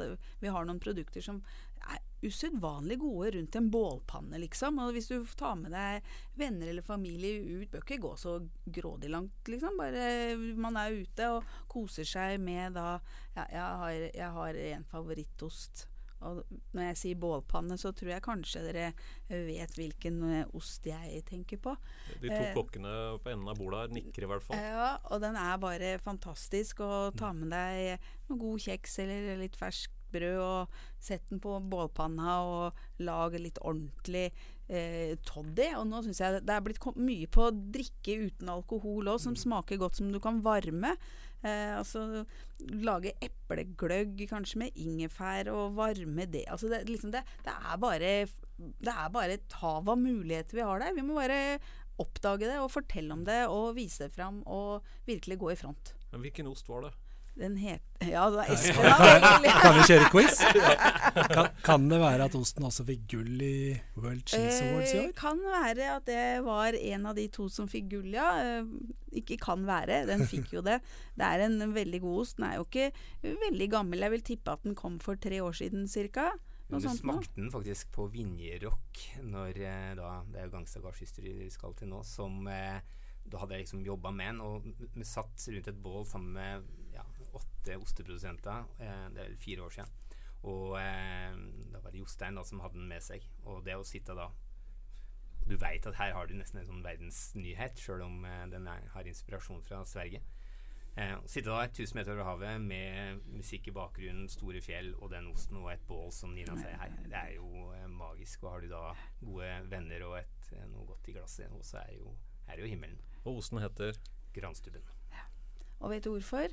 vi 0.40 0.54
har 0.54 0.64
noen 0.64 0.80
produkter 0.82 1.24
som 1.24 1.42
er 1.84 2.00
usedvanlig 2.22 2.98
gode 2.98 3.30
rundt 3.36 3.58
en 3.58 3.70
bålpanne, 3.70 4.40
liksom. 4.42 4.80
Og 4.82 4.94
hvis 4.96 5.10
du 5.12 5.26
tar 5.38 5.58
med 5.60 5.74
deg 5.74 6.06
venner 6.38 6.72
eller 6.72 6.86
familie 6.86 7.42
ut, 7.42 7.70
bør 7.72 7.84
ikke 7.84 8.00
gå 8.02 8.14
så 8.20 8.38
grådig 8.64 9.12
langt, 9.12 9.50
liksom. 9.50 9.78
Bare 9.78 10.36
man 10.58 10.78
er 10.80 10.98
ute 10.98 11.30
og 11.36 11.54
koser 11.70 12.08
seg 12.08 12.40
med 12.42 12.78
da 12.78 12.98
Ja, 13.36 13.44
jeg 13.52 13.62
har, 13.62 13.92
jeg 14.18 14.34
har 14.34 14.58
en 14.72 14.90
favorittost. 14.90 15.86
Og 16.26 16.40
når 16.74 16.88
jeg 16.88 16.98
sier 16.98 17.18
bålpanne, 17.22 17.76
så 17.78 17.92
tror 17.94 18.10
jeg 18.10 18.24
kanskje 18.24 18.64
dere 18.66 18.88
vet 19.28 19.76
hvilken 19.78 20.16
eh, 20.26 20.56
ost 20.58 20.86
jeg 20.88 21.22
tenker 21.28 21.60
på. 21.62 21.76
De 22.18 22.26
to 22.26 22.34
eh, 22.34 22.54
kokkene 22.56 22.94
på 23.22 23.30
enden 23.30 23.50
av 23.52 23.60
bordet 23.60 23.84
her 23.84 23.94
nikker 23.94 24.26
i 24.26 24.30
hvert 24.32 24.46
fall. 24.46 24.58
Ja, 24.58 24.88
og 25.12 25.22
den 25.22 25.38
er 25.38 25.60
bare 25.62 25.92
fantastisk. 26.02 26.82
å 26.82 27.12
ta 27.14 27.30
med 27.36 27.54
deg 27.54 28.10
noe 28.28 28.40
god 28.40 28.66
kjeks 28.66 28.98
eller 29.04 29.38
litt 29.38 29.58
ferskt 29.58 29.94
brød, 30.12 30.38
og 30.42 31.02
sett 31.02 31.26
den 31.30 31.42
på 31.42 31.56
bålpanna 31.70 32.38
og 32.46 33.04
lag 33.04 33.36
litt 33.38 33.60
ordentlig 33.62 34.26
eh, 34.68 35.14
toddy. 35.28 35.70
Og 35.78 35.86
nå 35.90 36.02
syns 36.04 36.22
jeg 36.22 36.42
det 36.42 36.54
er 36.54 36.64
blitt 36.64 36.82
mye 36.98 37.30
på 37.30 37.48
drikke 37.76 38.18
uten 38.28 38.52
alkohol 38.52 39.14
òg, 39.14 39.22
som 39.24 39.38
smaker 39.38 39.80
godt 39.80 40.00
som 40.00 40.12
du 40.12 40.20
kan 40.22 40.42
varme. 40.44 40.94
Eh, 41.46 41.72
altså 41.78 42.24
lage 42.82 43.14
eplegløgg 43.22 44.24
kanskje 44.30 44.64
med 44.64 44.78
ingefær 44.78 45.52
og 45.54 45.76
varme 45.78 46.26
det. 46.26 46.46
Altså 46.50 46.70
det, 46.72 46.84
liksom 46.90 47.14
det, 47.14 47.22
det 47.46 47.54
er 47.54 47.82
bare 47.82 48.12
det 48.58 48.90
er 48.90 49.10
bare 49.14 49.36
et 49.38 49.58
hav 49.60 49.86
av 49.86 50.00
muligheter 50.00 50.58
vi 50.58 50.66
har 50.66 50.82
der. 50.82 50.96
Vi 50.96 51.04
må 51.06 51.18
bare 51.18 51.58
oppdage 51.98 52.46
det 52.46 52.58
og 52.62 52.72
fortelle 52.72 53.14
om 53.14 53.24
det 53.26 53.44
og 53.50 53.76
vise 53.78 54.06
det 54.06 54.14
fram 54.14 54.42
og 54.46 54.86
virkelig 55.06 55.38
gå 55.38 55.52
i 55.52 55.58
front. 55.58 55.94
Men 56.12 56.24
hvilken 56.24 56.50
ost 56.50 56.70
var 56.70 56.86
det? 56.86 56.92
Den 57.38 57.54
heter 57.56 57.84
Ja, 58.10 58.24
det 58.30 58.36
var 58.38 58.50
Espen 58.50 58.84
da. 58.84 59.50
Kan 59.62 59.74
vi 59.78 59.82
kjøre 59.88 60.08
quiz? 60.12 60.38
Kan, 61.34 61.48
kan 61.66 61.86
det 61.90 61.98
være 62.02 62.26
at 62.28 62.34
osten 62.38 62.66
også 62.68 62.84
fikk 62.86 63.04
gull 63.10 63.40
i 63.42 63.74
World 63.98 64.22
Cheese 64.30 64.60
Awards 64.68 64.92
i 64.94 64.98
Eh, 64.98 65.04
år? 65.08 65.12
kan 65.18 65.40
være 65.42 65.88
at 65.96 66.04
det 66.06 66.22
var 66.46 66.76
en 66.78 67.06
av 67.10 67.16
de 67.18 67.24
to 67.34 67.48
som 67.50 67.66
fikk 67.70 67.88
gull, 67.96 68.12
ja. 68.14 68.28
Eh, 68.60 68.68
ikke 69.22 69.38
kan 69.42 69.64
være, 69.66 70.04
den 70.10 70.22
fikk 70.30 70.52
jo 70.54 70.62
det. 70.66 70.78
Det 71.18 71.26
er 71.26 71.42
en 71.48 71.58
veldig 71.74 72.00
god 72.04 72.20
ost. 72.22 72.36
Den 72.38 72.46
er 72.50 72.58
jo 72.60 72.66
ikke 72.68 72.90
veldig 73.48 73.70
gammel. 73.74 74.04
Jeg 74.06 74.14
vil 74.14 74.26
tippe 74.30 74.54
at 74.54 74.62
den 74.68 74.76
kom 74.78 75.00
for 75.02 75.18
tre 75.18 75.40
år 75.42 75.56
siden 75.58 75.88
ca. 75.90 76.28
Men 76.68 76.84
du 76.84 76.88
smakte 76.92 77.34
den 77.40 77.50
faktisk 77.50 77.90
på 77.96 78.06
Vinjerock 78.12 78.98
når 79.24 79.56
eh, 79.64 79.92
da, 79.96 80.18
Det 80.28 80.36
er 80.42 80.48
jo 80.50 80.52
Gangstad 80.52 80.84
vi 81.24 81.48
skal 81.50 81.72
til 81.78 81.88
nå. 81.88 82.02
Som 82.04 82.46
eh, 82.52 82.78
Da 83.28 83.40
hadde 83.42 83.56
jeg 83.56 83.64
liksom 83.66 83.82
jobba 83.84 84.10
med 84.12 84.34
den, 84.34 84.40
og 84.44 84.68
vi 84.94 85.04
satt 85.04 85.48
rundt 85.48 85.66
et 85.72 85.82
bål 85.82 86.04
sammen 86.08 86.32
med 86.36 86.68
åtte 87.38 87.78
osteprodusenter. 87.78 88.68
Eh, 88.82 89.06
det 89.14 89.24
er 89.24 89.40
fire 89.40 89.64
år 89.66 89.78
siden. 89.78 89.96
Og 90.46 90.76
eh, 90.78 91.38
da 91.72 91.80
var 91.82 91.94
det 91.94 92.02
Jostein 92.02 92.38
da 92.38 92.44
som 92.46 92.62
hadde 92.62 92.78
den 92.78 92.90
med 92.90 93.04
seg. 93.04 93.24
Og 93.46 93.64
det 93.66 93.78
å 93.78 93.86
sitte 93.86 94.16
da 94.18 94.30
Du 95.48 95.54
veit 95.56 95.86
at 95.88 95.96
her 95.96 96.12
har 96.12 96.26
du 96.28 96.34
nesten 96.36 96.60
en 96.60 96.66
sånn 96.68 96.82
verdensnyhet, 96.84 97.80
sjøl 97.80 98.02
om 98.04 98.24
eh, 98.28 98.44
den 98.52 98.66
er, 98.68 98.84
har 98.92 99.08
inspirasjon 99.08 99.62
fra 99.64 99.80
Sverige. 99.88 100.20
Eh, 100.98 101.14
å 101.14 101.28
sitte 101.30 101.48
da 101.48 101.62
1000 101.62 101.94
meter 101.96 102.16
over 102.16 102.26
havet 102.26 102.60
med 102.60 103.22
musikk 103.30 103.70
i 103.70 103.74
bakgrunnen, 103.74 104.28
store 104.32 104.60
fjell 104.64 104.90
og 104.98 105.12
den 105.12 105.30
osten 105.30 105.60
og 105.60 105.70
et 105.72 105.84
bål 105.88 106.10
som 106.12 106.34
Nina 106.34 106.56
sier 106.58 106.74
her, 106.80 106.94
det 107.06 107.16
er 107.16 107.32
jo 107.36 107.68
eh, 107.76 107.86
magisk. 107.88 108.44
Og 108.44 108.52
har 108.52 108.64
du 108.64 108.70
da 108.72 108.84
gode 109.22 109.50
venner 109.70 110.04
og 110.08 110.18
et, 110.20 110.52
noe 110.72 110.84
godt 110.90 111.08
i 111.08 111.16
glasset, 111.16 111.52
og 111.54 111.64
så 111.66 111.84
er 111.84 111.96
jo, 111.96 112.12
er 112.48 112.60
jo 112.60 112.68
himmelen. 112.68 113.00
Og 113.24 113.40
osten 113.40 113.62
heter 113.62 113.96
Granstubben. 114.34 114.84
Og 115.78 115.92
vet 115.92 116.04
du 116.04 116.10
hvorfor? 116.10 116.50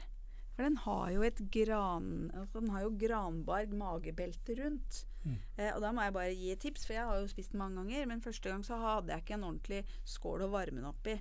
For 0.55 0.63
den 0.63 0.77
har 0.85 1.09
jo 1.11 1.25
et 1.27 1.41
gran... 1.51 2.31
Altså 2.33 2.61
den 2.63 2.71
har 2.71 2.85
jo 2.85 2.93
granbarg 2.99 3.73
magebelte 3.75 4.55
rundt. 4.61 5.01
Eh, 5.57 5.71
og 5.73 5.81
da 5.83 5.91
må 5.91 6.05
jeg 6.05 6.15
bare 6.15 6.35
gi 6.35 6.51
et 6.53 6.61
tips, 6.63 6.85
for 6.87 6.95
jeg 6.95 7.07
har 7.09 7.19
jo 7.19 7.31
spist 7.31 7.51
den 7.51 7.61
mange 7.63 7.81
ganger. 7.81 8.05
Men 8.11 8.23
første 8.23 8.51
gang 8.51 8.63
så 8.67 8.79
hadde 8.79 9.11
jeg 9.11 9.25
ikke 9.25 9.35
en 9.39 9.49
ordentlig 9.49 9.81
skål 10.15 10.45
å 10.45 10.51
varme 10.53 10.79
den 10.79 10.87
oppi. 10.87 11.17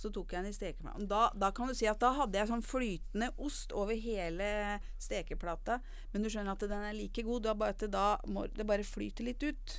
Så 0.00 0.10
tok 0.10 0.32
jeg 0.34 0.42
den 0.42 0.50
i 0.50 0.56
stekeplaten. 0.56 1.06
Da, 1.06 1.28
da 1.38 1.52
kan 1.54 1.70
du 1.70 1.76
si 1.78 1.86
at 1.86 2.00
da 2.02 2.10
hadde 2.16 2.40
jeg 2.40 2.50
sånn 2.50 2.64
flytende 2.66 3.30
ost 3.44 3.74
over 3.76 3.94
hele 3.94 4.80
stekeplata. 4.98 5.78
Men 6.10 6.24
du 6.24 6.32
skjønner 6.32 6.56
at 6.56 6.66
den 6.66 6.88
er 6.88 6.98
like 6.98 7.22
god, 7.26 7.46
da 7.46 7.54
bare 7.54 7.90
da 7.92 8.06
må 8.26 8.48
det 8.50 8.66
bare 8.66 8.86
flyter 8.88 9.30
litt 9.30 9.46
ut. 9.46 9.78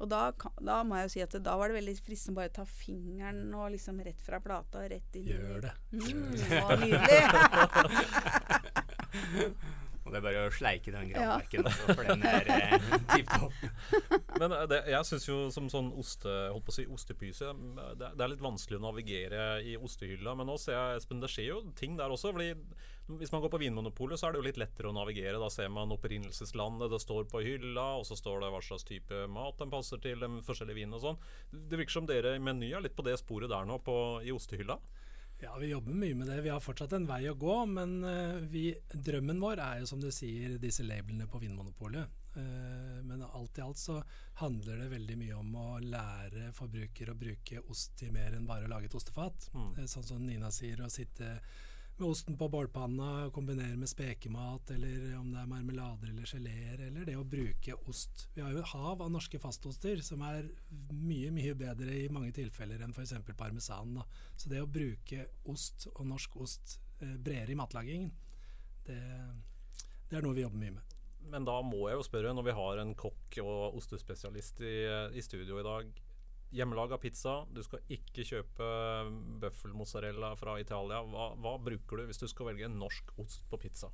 Og 0.00 0.08
da, 0.08 0.20
da 0.64 0.78
må 0.86 0.96
jeg 0.96 1.04
jo 1.08 1.12
si 1.12 1.20
at 1.24 1.34
da 1.44 1.56
var 1.60 1.68
det 1.68 1.76
veldig 1.76 1.96
fristende 2.00 2.38
bare 2.40 2.50
å 2.52 2.56
ta 2.60 2.64
fingeren 2.68 3.52
og 3.52 3.72
liksom 3.74 4.00
rett 4.04 4.22
fra 4.24 4.40
plata 4.40 4.80
og 4.80 4.88
rett 4.94 5.18
inn 5.20 5.28
Gjør 5.28 5.60
det. 5.66 5.74
Mm, 5.92 6.30
det 6.40 6.80
nydelig. 6.86 7.20
Og 10.10 10.14
det 10.14 10.18
er 10.18 10.24
bare 10.24 10.42
å 10.48 10.50
sleike 10.50 10.90
den 10.90 11.10
Ja. 11.12 11.36
altså, 11.38 11.94
for 11.94 12.02
den 12.08 12.24
er 12.26 12.48
eh, 12.50 12.72
tipp 13.12 13.28
topp. 13.30 13.58
Men 14.40 14.54
eh, 14.56 14.64
det, 14.72 14.80
jeg 14.90 15.06
syns 15.06 15.26
jo 15.28 15.36
som 15.54 15.68
sånn 15.70 15.92
oste, 15.94 16.32
holdt 16.50 16.66
på 16.66 16.72
å 16.72 16.76
si 16.80 16.86
ostepyse 16.90 17.52
det, 18.00 18.08
det 18.16 18.24
er 18.24 18.32
litt 18.32 18.42
vanskelig 18.42 18.80
å 18.80 18.84
navigere 18.88 19.44
i 19.62 19.76
ostehylla. 19.78 20.34
Men 20.40 20.50
nå 20.50 20.56
ser 20.58 20.74
jeg, 20.74 21.02
Espen, 21.02 21.22
det 21.22 21.30
skjer 21.30 21.50
jo 21.52 21.60
ting 21.78 21.94
der 22.00 22.10
også. 22.10 22.32
fordi 22.34 22.56
Hvis 23.18 23.32
man 23.32 23.42
går 23.42 23.50
på 23.50 23.58
Vinmonopolet, 23.62 24.20
så 24.20 24.28
er 24.28 24.34
det 24.34 24.40
jo 24.40 24.46
litt 24.46 24.60
lettere 24.60 24.90
å 24.90 24.94
navigere. 24.94 25.40
Da 25.42 25.48
ser 25.50 25.70
man 25.72 25.92
opprinnelseslandet, 25.94 26.92
det 26.92 27.00
står 27.02 27.26
på 27.32 27.42
hylla, 27.44 27.86
og 27.98 28.06
så 28.06 28.18
står 28.18 28.44
det 28.44 28.52
hva 28.54 28.62
slags 28.64 28.86
type 28.86 29.24
mat 29.32 29.58
den 29.58 29.72
passer 29.72 30.02
til, 30.02 30.22
de 30.22 30.44
forskjellige 30.46 30.78
vin 30.78 30.96
og 30.96 31.04
sånn. 31.04 31.20
Det 31.50 31.80
virker 31.80 31.98
som 31.98 32.08
dere 32.10 32.36
i 32.36 32.42
Meny 32.42 32.70
er 32.76 32.84
litt 32.84 32.96
på 32.98 33.06
det 33.06 33.16
sporet 33.20 33.50
der 33.50 33.66
nå, 33.68 33.80
på, 33.84 33.96
i 34.22 34.34
ostehylla. 34.34 34.78
Ja, 35.42 35.56
vi 35.56 35.66
jobber 35.66 35.94
mye 35.96 36.14
med 36.14 36.28
det. 36.28 36.40
Vi 36.44 36.50
har 36.52 36.60
fortsatt 36.60 36.92
en 36.92 37.06
vei 37.08 37.22
å 37.30 37.36
gå, 37.38 37.54
men 37.72 37.94
uh, 38.04 38.42
vi, 38.52 38.74
drømmen 38.92 39.40
vår 39.40 39.62
er 39.64 39.78
jo 39.80 39.86
som 39.88 40.02
du 40.02 40.10
sier 40.12 40.58
disse 40.60 40.84
labelene 40.84 41.24
på 41.32 41.40
Vinmonopolet. 41.40 42.18
Uh, 42.34 43.00
men 43.08 43.24
alt 43.24 43.56
i 43.56 43.64
alt 43.64 43.80
så 43.80 44.02
handler 44.42 44.82
det 44.82 44.90
veldig 44.92 45.16
mye 45.22 45.38
om 45.40 45.56
å 45.56 45.70
lære 45.80 46.52
forbruker 46.56 47.08
å 47.08 47.16
bruke 47.16 47.64
ost 47.72 47.96
til 48.02 48.12
mer 48.12 48.36
enn 48.36 48.44
bare 48.48 48.68
å 48.68 48.72
lage 48.74 48.90
et 48.90 48.98
ostefat. 49.00 49.48
Mm. 49.56 49.70
Uh, 49.78 49.86
sånn 49.88 50.08
som 50.10 50.20
Nina 50.26 50.52
sier, 50.52 50.84
å 50.84 50.92
sitte 50.92 51.38
med 52.00 52.08
osten 52.08 52.36
på 52.36 52.48
bålpanna, 52.48 53.30
kombinere 53.30 53.76
med 53.76 53.88
spekemat, 53.88 54.70
eller 54.70 55.18
om 55.18 55.28
det 55.32 55.40
er 55.42 55.48
marmelader 55.50 56.08
eller 56.08 56.28
geleer, 56.28 56.80
eller 56.86 57.04
det 57.04 57.16
å 57.18 57.24
bruke 57.28 57.76
ost. 57.90 58.26
Vi 58.34 58.42
har 58.44 58.54
jo 58.54 58.64
hav 58.72 59.02
av 59.04 59.10
norske 59.12 59.38
fastoster 59.42 60.00
som 60.04 60.22
er 60.24 60.48
mye, 60.96 61.30
mye 61.34 61.54
bedre 61.58 61.94
i 61.98 62.08
mange 62.12 62.32
tilfeller 62.36 62.80
enn 62.84 62.94
f.eks. 62.96 63.14
parmesan. 63.36 63.98
Da. 63.98 64.06
Så 64.36 64.52
det 64.52 64.62
å 64.64 64.70
bruke 64.70 65.26
ost 65.52 65.90
og 65.92 66.06
norsk 66.08 66.40
ost 66.40 66.78
eh, 67.02 67.16
bredere 67.16 67.52
i 67.52 67.58
matlagingen, 67.60 68.12
det, 68.86 69.00
det, 70.08 70.16
er 70.16 70.24
noe 70.24 70.36
vi 70.38 70.46
jobber 70.46 70.64
mye 70.64 70.78
med. 70.78 70.96
Men 71.30 71.44
da 71.44 71.58
må 71.60 71.84
jeg 71.90 72.00
jo 72.00 72.06
spørre, 72.08 72.32
når 72.34 72.48
vi 72.48 72.56
har 72.56 72.80
en 72.80 72.94
kokk 72.96 73.42
og 73.44 73.76
ostespesialist 73.76 74.64
i, 74.64 74.76
i 75.12 75.24
studio 75.24 75.60
i 75.60 75.66
dag, 75.68 75.92
hjemmelaga 76.54 76.98
pizza. 76.98 77.40
Du 77.54 77.62
skal 77.64 77.82
ikke 77.92 78.26
kjøpe 78.26 78.68
bøffelmozzarella 79.42 80.34
fra 80.38 80.58
Italia. 80.60 81.02
Hva, 81.06 81.32
hva, 81.38 81.56
bruker 81.62 82.00
du 82.00 82.08
hvis 82.10 82.22
du 82.22 82.28
skal 82.30 82.52
velge 82.52 82.70
norsk 82.72 83.14
ost 83.22 83.46
på 83.50 83.60
pizza? 83.62 83.90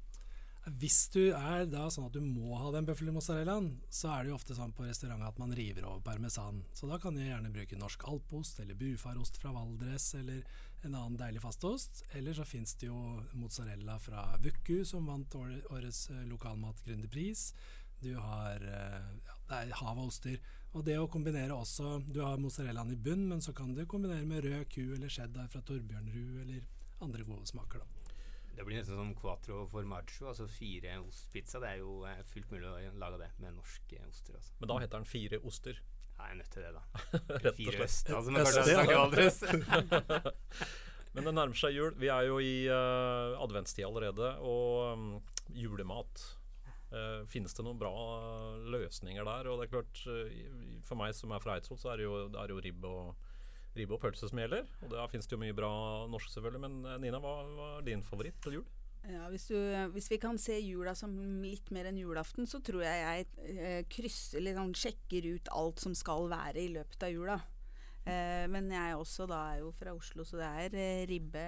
Hvis 0.67 1.05
du 1.15 1.29
er 1.31 1.69
da 1.71 1.85
sånn 1.95 2.09
at 2.09 2.17
du 2.17 2.25
må 2.27 2.57
ha 2.59 2.73
den 2.75 2.89
bøffelmozzarellaen, 2.89 3.69
så 3.87 4.11
er 4.11 4.25
det 4.25 4.33
jo 4.33 4.39
ofte 4.41 4.57
sånn 4.57 4.73
på 4.75 4.83
restauranter 4.89 5.29
at 5.29 5.39
man 5.39 5.55
river 5.55 5.87
over 5.87 6.03
parmesan. 6.09 6.65
Så 6.75 6.89
da 6.91 6.99
kan 6.99 7.15
jeg 7.21 7.31
gjerne 7.31 7.53
bruke 7.55 7.79
norsk 7.79 8.03
alpost 8.11 8.59
eller 8.65 8.79
bufarost 8.79 9.39
fra 9.39 9.53
Valdres 9.55 10.09
eller 10.19 10.43
en 10.83 10.97
annen 10.97 11.21
deilig 11.21 11.45
fastost. 11.45 12.03
Eller 12.19 12.35
så 12.35 12.47
fins 12.49 12.75
det 12.81 12.91
jo 12.91 12.99
mozzarella 13.39 14.01
fra 14.03 14.27
Vuku, 14.43 14.81
som 14.83 15.07
vant 15.07 15.39
årets 15.39 16.09
eh, 16.11 16.27
lokalmatgründerpris. 16.33 17.53
Du 18.03 18.17
har 18.19 18.59
eh, 18.59 19.11
ja, 19.23 19.39
det 19.47 19.63
er 19.63 19.75
hav 19.85 19.95
av 19.95 20.09
oster. 20.09 20.41
Og 20.77 20.85
det 20.85 20.99
å 21.01 21.09
kombinere 21.09 21.57
også 21.57 21.97
Du 22.05 22.21
har 22.21 22.41
mozzarellaen 22.41 22.93
i 22.93 22.99
bunn, 23.01 23.25
men 23.31 23.41
så 23.45 23.55
kan 23.57 23.73
du 23.73 23.85
kombinere 23.89 24.27
med 24.29 24.45
rød 24.45 24.67
ku 24.73 24.83
eller 24.85 25.13
cheddar 25.13 25.49
fra 25.53 25.63
Torbjørnrud 25.65 26.43
eller 26.43 26.67
andre 27.05 27.25
gode 27.29 27.49
smaker, 27.49 27.81
da. 27.81 28.13
Det 28.57 28.65
blir 28.65 28.79
nesten 28.79 28.97
som 28.97 29.11
quattro 29.17 29.67
formaggio, 29.69 30.31
altså 30.31 30.47
fire 30.49 30.95
ostpizza. 31.03 31.61
Det 31.61 31.75
er 31.75 31.83
jo 31.83 31.99
eh, 32.09 32.23
fullt 32.31 32.55
mulig 32.55 32.71
å 32.71 32.95
lage 33.03 33.19
det 33.21 33.29
med 33.43 33.53
norske 33.59 34.01
oster. 34.09 34.39
Altså. 34.39 34.55
Men 34.63 34.71
da 34.71 34.79
heter 34.81 35.03
den 35.03 35.11
fire 35.11 35.41
oster? 35.45 35.81
Ja, 36.17 36.23
jeg 36.23 36.31
er 36.31 36.39
nødt 36.41 36.55
til 36.55 36.65
det, 36.65 36.71
da. 36.73 37.53
fire 37.61 37.83
øst, 37.85 38.09
altså, 38.09 38.33
men 38.33 38.47
kanskje 38.47 39.27
snakker 39.37 40.31
men 41.17 41.29
det 41.29 41.35
nærmer 41.37 41.61
seg 41.61 41.77
jul. 41.77 41.93
Vi 42.01 42.09
er 42.13 42.31
jo 42.31 42.41
i 42.41 42.55
uh, 42.73 43.37
adventstid 43.45 43.85
allerede, 43.85 44.33
og 44.41 44.97
um, 44.97 45.07
julemat 45.53 46.25
finnes 47.31 47.55
det 47.57 47.65
noen 47.67 47.79
bra 47.81 47.93
løsninger 48.71 49.27
der? 49.27 49.51
Og 49.51 49.59
det 49.59 49.67
er 49.67 49.75
klart, 49.75 50.03
uh, 50.07 50.81
For 50.87 50.99
meg 50.99 51.15
som 51.19 51.35
er 51.35 51.43
fra 51.43 51.57
Eidsvoll, 51.57 51.81
så 51.83 51.93
er 51.93 52.01
det 52.01 52.07
jo, 52.07 52.19
det 52.33 52.41
er 52.43 52.55
jo 52.55 52.63
ribbe, 52.63 52.91
og, 52.91 53.37
ribbe 53.77 53.97
og 53.97 54.03
pølse 54.03 54.31
som 54.31 54.41
gjelder. 54.41 54.69
Og 54.85 54.93
da 54.95 55.07
finnes 55.11 55.27
det 55.29 55.37
jo 55.37 55.43
mye 55.43 55.57
bra 55.57 55.71
norsk, 56.11 56.31
selvfølgelig. 56.35 56.63
Men 56.67 56.79
uh, 56.87 56.99
Nina, 57.03 57.23
hva, 57.23 57.39
hva, 57.57 57.71
er 57.79 57.89
din 57.89 58.07
favoritt 58.07 58.39
til 58.45 58.61
jul? 58.61 58.69
Ja, 59.07 59.29
hvis, 59.31 59.45
du, 59.47 59.59
hvis, 59.95 60.09
vi 60.11 60.19
kan 60.19 60.39
se 60.43 60.57
jula 60.59 60.97
som 60.99 61.13
litt 61.39 61.69
mer 61.75 61.87
enn 61.87 61.99
julaften, 62.01 62.49
så 62.51 62.59
tror 62.65 62.83
jeg 62.83 63.03
jeg 63.05 63.85
krysser, 63.93 64.43
liksom, 64.43 64.73
sjekker 64.75 65.29
ut 65.37 65.51
alt 65.55 65.83
som 65.83 65.95
skal 65.95 66.27
være 66.33 66.65
i 66.65 66.73
løpet 66.75 67.07
av 67.07 67.13
jula. 67.15 67.37
men 68.51 68.71
jeg 68.71 68.97
også 68.97 69.29
da 69.31 69.39
er 69.53 69.61
jo 69.61 69.71
fra 69.75 69.95
Oslo, 69.95 70.25
så 70.27 70.41
det 70.41 70.49
er 70.81 71.07
ribbe 71.07 71.47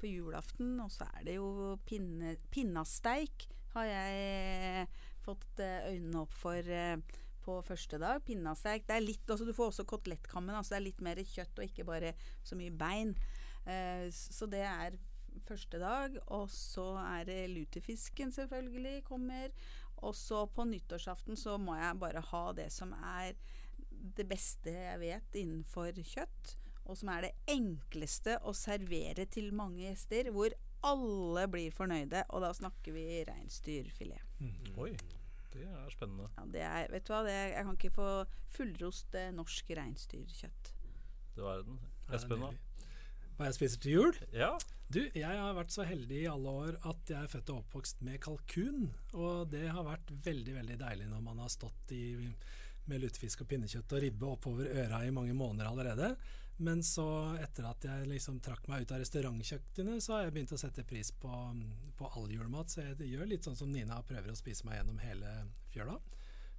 på 0.00 0.12
julaften. 0.12 0.76
Og 0.84 0.92
så 0.92 1.08
er 1.16 1.24
det 1.24 1.38
jo 1.38 1.78
pinne, 1.88 2.36
pinnasteik 2.52 3.48
har 3.74 3.88
jeg 3.88 4.86
fått 5.24 5.62
eh, 5.62 5.90
øynene 5.92 6.24
opp 6.24 6.34
for 6.36 6.72
eh, 6.74 6.96
på 7.44 7.58
første 7.66 8.00
dag. 8.00 8.22
Pinnasteik. 8.24 8.86
Det 8.88 8.96
er 8.96 9.04
litt, 9.04 9.24
altså 9.28 9.46
du 9.48 9.54
får 9.56 9.72
også 9.72 9.86
kotelettkammen, 9.88 10.54
altså 10.54 10.74
det 10.74 10.80
er 10.80 10.88
litt 10.88 11.04
mer 11.04 11.22
kjøtt 11.22 11.60
og 11.60 11.68
ikke 11.68 11.86
bare 11.88 12.14
så 12.46 12.58
mye 12.58 12.74
bein. 12.74 13.14
Eh, 13.68 14.08
så 14.12 14.48
det 14.50 14.64
er 14.66 14.98
første 15.46 15.80
dag. 15.80 16.18
Og 16.34 16.50
så 16.52 16.92
er 17.02 17.28
det 17.28 17.40
lutefisken 17.54 18.32
selvfølgelig 18.34 19.04
kommer. 19.08 19.54
Og 20.00 20.14
så 20.16 20.46
på 20.48 20.64
nyttårsaften 20.64 21.36
så 21.36 21.58
må 21.60 21.76
jeg 21.76 21.98
bare 22.00 22.24
ha 22.30 22.44
det 22.56 22.70
som 22.72 22.94
er 22.96 23.34
det 23.90 24.24
beste 24.28 24.72
jeg 24.72 25.00
vet 25.02 25.36
innenfor 25.42 25.92
kjøtt. 26.00 26.56
Og 26.90 26.98
som 26.98 27.12
er 27.14 27.28
det 27.28 27.32
enkleste 27.52 28.40
å 28.42 28.54
servere 28.56 29.28
til 29.30 29.52
mange 29.54 29.84
gjester. 29.84 30.32
Hvor 30.34 30.56
alle 30.86 31.46
blir 31.52 31.74
fornøyde, 31.76 32.24
og 32.32 32.42
da 32.44 32.50
snakker 32.56 32.94
vi 32.96 33.22
reinsdyrfilet. 33.28 34.36
Mm. 34.40 34.72
Oi, 34.80 34.94
det 35.52 35.66
er 35.68 35.92
spennende. 35.92 36.30
Ja, 36.38 36.46
det 36.54 36.64
er, 36.66 36.90
vet 36.94 37.06
du 37.06 37.12
hva, 37.12 37.22
det, 37.26 37.36
jeg 37.52 37.66
kan 37.66 37.76
ikke 37.76 37.94
få 37.94 38.10
fullrost 38.56 39.16
eh, 39.18 39.32
norsk 39.36 39.72
reinsdyrkjøtt. 39.76 40.74
Du 41.36 41.44
verden. 41.44 41.80
Espen, 42.16 42.42
da? 42.42 42.50
Hva 43.36 43.48
jeg 43.48 43.58
spiser 43.60 43.82
til 43.84 43.98
jul? 43.98 44.16
Ja. 44.36 44.54
Du, 44.90 44.98
jeg 45.14 45.22
har 45.22 45.54
vært 45.54 45.70
så 45.70 45.84
heldig 45.86 46.24
i 46.24 46.30
alle 46.30 46.50
år 46.64 46.80
at 46.90 47.12
jeg 47.12 47.20
er 47.22 47.30
født 47.30 47.52
og 47.52 47.60
oppvokst 47.62 48.00
med 48.06 48.18
kalkun. 48.24 48.88
Og 49.14 49.46
det 49.52 49.68
har 49.70 49.86
vært 49.86 50.10
veldig, 50.24 50.56
veldig 50.56 50.78
deilig 50.80 51.06
når 51.12 51.22
man 51.28 51.44
har 51.44 51.52
stått 51.52 51.94
i, 51.94 52.16
med 52.90 53.04
lutefisk 53.04 53.44
og 53.44 53.52
pinnekjøtt 53.52 53.94
og 53.94 54.02
ribbe 54.02 54.32
oppover 54.32 54.72
øra 54.82 55.04
i 55.06 55.14
mange 55.14 55.36
måneder 55.38 55.70
allerede. 55.70 56.10
Men 56.60 56.82
så, 56.84 57.06
etter 57.40 57.64
at 57.70 57.84
jeg 57.88 58.08
liksom 58.10 58.40
trakk 58.44 58.66
meg 58.68 58.84
ut 58.84 58.90
av 58.92 59.00
restaurantkjøkkenet, 59.00 60.02
så 60.04 60.12
har 60.12 60.26
jeg 60.26 60.34
begynt 60.36 60.52
å 60.52 60.60
sette 60.60 60.84
pris 60.84 61.08
på, 61.16 61.32
på 61.96 62.10
all 62.18 62.28
julemat. 62.28 62.68
Så 62.68 62.84
jeg 62.84 63.08
gjør 63.14 63.30
litt 63.30 63.46
sånn 63.48 63.56
som 63.56 63.70
Nina 63.72 64.02
prøver 64.04 64.28
å 64.28 64.36
spise 64.36 64.66
meg 64.68 64.76
gjennom 64.76 65.00
hele 65.00 65.32
fjøla. 65.72 65.96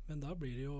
Men 0.07 0.23
da 0.23 0.33
blir 0.33 0.57
det 0.57 0.65
jo 0.65 0.77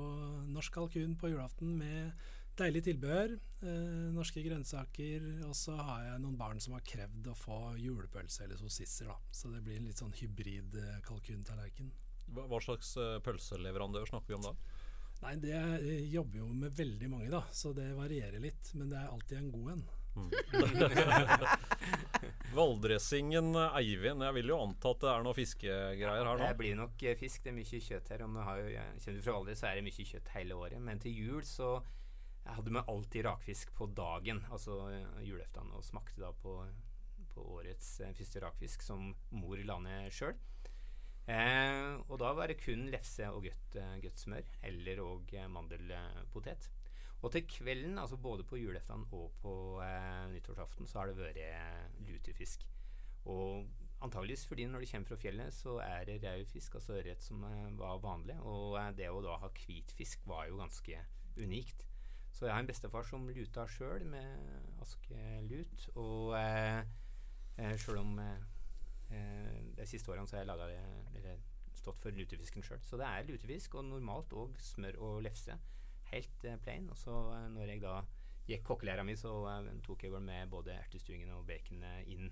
norsk 0.49 0.73
kalkun 0.73 1.13
på 1.21 1.29
julaften 1.29 1.75
med 1.77 2.17
deilig 2.57 2.81
tilbehør, 2.89 3.35
eh, 3.61 4.09
norske 4.15 4.41
grønnsaker. 4.41 5.29
Og 5.47 5.53
så 5.55 5.77
har 5.77 6.07
jeg 6.07 6.23
noen 6.25 6.39
barn 6.39 6.59
som 6.63 6.73
har 6.75 6.85
krevd 6.85 7.29
å 7.29 7.37
få 7.37 7.59
julepølse 7.77 8.47
eller 8.47 8.57
sossisser, 8.57 9.11
da. 9.11 9.19
Så 9.31 9.53
det 9.53 9.61
blir 9.65 9.77
en 9.77 9.85
litt 9.89 10.01
sånn 10.01 10.17
hybrid 10.17 10.81
eh, 10.81 10.97
kalkuntallerken. 11.05 11.93
Hva, 12.33 12.49
hva 12.49 12.61
slags 12.63 12.95
eh, 12.97 13.19
pølseleverandør 13.21 14.09
snakker 14.09 14.33
vi 14.33 14.41
om 14.41 14.49
da? 14.49 14.55
Nei, 15.21 15.35
det 15.37 15.53
jeg 15.53 16.05
jobber 16.15 16.41
jo 16.41 16.47
med 16.63 16.73
veldig 16.77 17.09
mange, 17.11 17.29
da, 17.29 17.43
så 17.53 17.73
det 17.77 17.91
varierer 17.93 18.41
litt. 18.41 18.71
Men 18.73 18.89
det 18.89 18.97
er 18.99 19.11
alltid 19.11 19.37
en 19.37 19.51
god 19.53 19.73
en. 19.75 19.83
Mm. 20.11 20.31
Valdresingen 22.57 23.53
Eivind, 23.55 24.25
jeg 24.25 24.35
vil 24.35 24.51
jo 24.51 24.57
anta 24.59 24.91
at 24.91 25.05
det 25.05 25.11
er 25.13 25.23
noe 25.23 25.37
fiskegreier 25.37 26.27
her 26.27 26.27
nå? 26.27 26.43
Det 26.43 26.59
blir 26.59 26.75
nok 26.79 27.05
eh, 27.05 27.17
fisk. 27.19 27.45
Det 27.45 27.53
er 27.53 27.57
mye 27.61 27.81
kjøtt 27.87 28.11
her. 28.11 28.25
Om 28.25 28.35
du 28.35 28.43
har, 28.43 28.61
kjenner 28.99 29.21
du 29.21 29.23
fra 29.23 29.37
Valdres, 29.37 29.61
så 29.61 29.69
er 29.69 29.79
det 29.79 29.87
mye 29.87 30.07
kjøtt 30.11 30.33
hele 30.35 30.57
året. 30.57 30.83
Men 30.83 31.03
til 31.03 31.15
jul 31.15 31.45
så 31.47 31.73
jeg 32.41 32.57
hadde 32.57 32.73
vi 32.73 32.81
alltid 32.93 33.25
rakfisk 33.27 33.73
på 33.77 33.87
dagen, 33.95 34.41
altså 34.51 34.77
eh, 34.89 35.19
julaften, 35.27 35.69
og 35.77 35.85
smakte 35.85 36.23
da 36.23 36.31
på, 36.33 36.55
på 37.35 37.45
årets 37.59 37.99
eh, 38.01 38.15
første 38.17 38.41
rakfisk 38.41 38.85
som 38.85 39.11
mor 39.37 39.61
la 39.65 39.77
ned 39.83 40.09
sjøl. 40.15 40.33
Eh, 41.31 41.99
og 42.09 42.17
da 42.19 42.31
var 42.35 42.51
det 42.51 42.59
kun 42.59 42.89
lefse 42.91 43.27
og 43.31 43.45
godt, 43.45 43.75
uh, 43.79 43.95
godt 44.03 44.19
smør, 44.19 44.47
eller 44.67 45.01
og 45.03 45.33
uh, 45.37 45.45
mandelpotet. 45.51 46.67
Og 47.21 47.31
til 47.31 47.45
kvelden, 47.47 47.99
altså 48.01 48.17
både 48.17 48.43
på 48.43 48.57
julaften 48.57 49.05
og 49.13 49.31
på 49.43 49.53
eh, 49.85 50.23
nyttårsaften, 50.31 50.87
så 50.89 50.99
har 50.99 51.11
det 51.11 51.17
vært 51.19 51.99
lutefisk. 52.07 52.65
Og 53.29 53.67
antageligvis 54.01 54.47
fordi 54.49 54.65
når 54.65 54.81
du 54.81 54.87
kommer 54.89 55.07
fra 55.07 55.19
fjellet, 55.21 55.53
så 55.53 55.75
er 55.85 56.07
det 56.09 56.23
raufisk, 56.23 56.51
fisk, 56.53 56.79
altså 56.79 56.95
ørret, 56.97 57.21
som 57.21 57.45
var 57.77 58.01
vanlig. 58.01 58.39
Og 58.41 58.79
det 58.97 59.11
å 59.13 59.21
da 59.21 59.37
ha 59.37 59.51
hvitfisk 59.53 60.25
var 60.25 60.47
jo 60.49 60.57
ganske 60.63 61.03
unikt. 61.37 61.85
Så 62.33 62.47
jeg 62.47 62.55
har 62.55 62.65
en 62.65 62.71
bestefar 62.71 63.05
som 63.05 63.29
luta 63.29 63.67
sjøl 63.69 64.07
med 64.09 64.81
askelut. 64.81 65.87
Og 65.93 66.33
eh, 66.39 67.77
sjøl 67.77 68.01
om 68.01 68.17
Eh, 68.17 68.50
de 69.11 69.85
siste 69.89 70.11
årene 70.11 70.29
så 70.29 70.37
har 70.37 70.45
jeg 70.45 70.51
laget, 70.51 71.15
eller 71.19 71.41
stått 71.81 72.01
for 72.01 72.15
lutefisken 72.15 72.65
sjøl. 72.65 72.81
Så 72.85 72.99
det 72.99 73.07
er 73.07 73.27
lutefisk, 73.27 73.77
og 73.79 73.87
normalt 73.89 74.33
òg 74.37 74.57
smør 74.61 74.99
og 75.01 75.21
lefse. 75.25 75.57
Helt 76.11 76.45
eh, 76.45 76.59
plain. 76.61 76.89
Og 76.91 76.99
så 76.99 77.15
eh, 77.35 77.47
når 77.55 77.73
jeg 77.73 77.83
da 77.85 78.01
gikk 78.49 78.67
kokkelæra 78.67 79.05
mi, 79.07 79.15
så 79.19 79.33
eh, 79.49 79.71
tok 79.85 80.05
jeg 80.05 80.13
vel 80.13 80.25
med 80.27 80.51
både 80.51 80.75
ertestuingen 80.77 81.31
og 81.35 81.47
baconet 81.49 82.11
inn. 82.11 82.29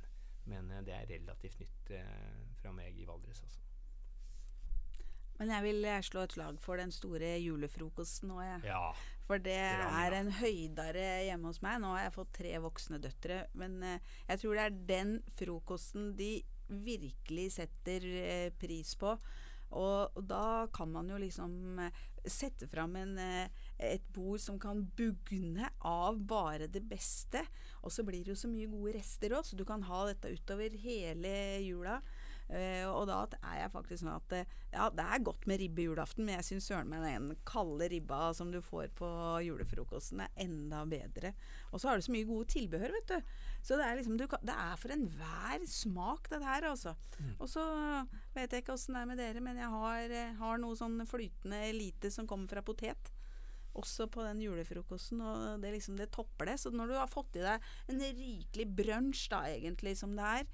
Men 0.50 0.70
eh, 0.74 0.84
det 0.86 0.96
er 0.96 1.10
relativt 1.16 1.64
nytt 1.64 1.96
eh, 1.98 2.46
fra 2.62 2.76
meg 2.76 2.98
i 3.00 3.08
Valdres, 3.10 3.42
altså. 3.46 3.66
Men 5.40 5.54
jeg 5.54 5.64
vil 5.64 5.86
slå 6.04 6.26
et 6.26 6.34
slag 6.36 6.58
for 6.60 6.76
den 6.82 6.90
store 6.92 7.30
julefrokosten 7.40 8.34
òg, 8.36 8.42
jeg. 8.44 8.64
Ja. 8.74 8.90
For 9.24 9.40
det 9.40 9.56
er 9.56 10.16
en 10.18 10.34
høydare 10.36 11.06
hjemme 11.30 11.48
hos 11.48 11.62
meg. 11.64 11.78
Nå 11.80 11.94
har 11.94 12.10
jeg 12.10 12.16
fått 12.18 12.34
tre 12.36 12.52
voksne 12.60 13.00
døtre. 13.00 13.38
Men 13.56 13.78
jeg 13.86 14.42
tror 14.42 14.58
det 14.58 14.66
er 14.66 14.76
den 14.90 15.14
frokosten 15.40 16.10
de 16.20 16.34
virkelig 16.70 17.52
setter 17.58 18.06
eh, 18.06 18.50
pris 18.60 18.96
på. 19.00 19.16
Og, 19.78 20.22
da 20.26 20.66
kan 20.74 20.90
man 20.90 21.10
jo 21.12 21.20
liksom 21.22 21.80
eh, 21.84 22.06
sette 22.26 22.68
fram 22.68 22.96
en, 22.98 23.18
eh, 23.22 23.68
et 23.78 24.06
bord 24.16 24.42
som 24.42 24.58
kan 24.62 24.82
bugne 24.98 25.70
av 25.86 26.18
bare 26.30 26.70
det 26.72 26.82
beste. 26.90 27.44
Og 27.84 27.94
så 27.94 28.04
blir 28.06 28.24
det 28.24 28.34
jo 28.34 28.42
så 28.44 28.50
mye 28.52 28.70
gode 28.72 28.96
rester 28.98 29.36
òg, 29.38 29.46
så 29.46 29.60
du 29.60 29.66
kan 29.68 29.86
ha 29.88 30.06
dette 30.10 30.34
utover 30.34 30.74
hele 30.82 31.34
jula. 31.66 32.00
Uh, 32.50 32.88
og 32.90 33.04
da 33.06 33.20
er 33.38 33.60
jeg 33.60 33.72
faktisk 33.76 34.02
sånn 34.02 34.16
at 34.16 34.34
ja, 34.74 34.88
det 34.94 35.04
er 35.06 35.22
godt 35.26 35.46
med 35.50 35.60
ribbe 35.62 35.86
julaften, 35.86 36.26
men 36.26 36.40
jeg 36.40 36.48
syns 36.48 36.70
søren 36.72 36.90
meg 36.90 37.06
den 37.06 37.36
kalde 37.48 37.90
ribba 37.92 38.32
som 38.38 38.50
du 38.54 38.58
får 38.66 38.90
på 38.98 39.10
julefrokosten, 39.46 40.24
er 40.26 40.44
enda 40.46 40.82
bedre. 40.90 41.34
Og 41.70 41.82
så 41.82 41.92
har 41.92 42.00
du 42.00 42.08
så 42.08 42.16
mye 42.16 42.28
gode 42.30 42.50
tilbehør, 42.54 42.96
vet 42.98 43.14
du. 43.14 43.38
Så 43.62 43.78
det 43.78 43.86
er 43.86 44.00
liksom 44.00 44.18
du, 44.18 44.26
Det 44.26 44.56
er 44.56 44.82
for 44.82 44.96
enhver 44.96 45.68
smak, 45.70 46.30
dette 46.32 46.46
her, 46.48 46.70
altså. 46.72 46.96
Mm. 47.20 47.36
Og 47.38 47.48
så 47.52 47.64
vet 48.34 48.52
jeg 48.52 48.64
ikke 48.64 48.76
åssen 48.78 48.98
det 48.98 49.04
er 49.04 49.14
med 49.14 49.22
dere, 49.22 49.46
men 49.46 49.62
jeg 49.62 49.70
har, 49.76 50.18
har 50.42 50.62
noe 50.62 50.78
sånn 50.80 51.00
flytende 51.10 51.64
lite 51.76 52.14
som 52.14 52.30
kommer 52.30 52.50
fra 52.50 52.66
potet 52.66 53.14
også 53.78 54.08
på 54.12 54.24
den 54.26 54.42
julefrokosten, 54.44 55.22
og 55.24 55.64
det, 55.64 55.74
liksom, 55.76 55.98
det 56.00 56.10
topper 56.14 56.52
det. 56.52 56.58
Så 56.62 56.72
når 56.74 56.92
du 56.92 56.96
har 56.98 57.12
fått 57.12 57.38
i 57.38 57.44
deg 57.44 57.70
en 57.92 58.04
rikelig 58.04 58.68
brunsj, 58.80 59.28
da 59.34 59.44
egentlig, 59.50 59.96
som 60.00 60.16
det 60.18 60.26
er, 60.40 60.50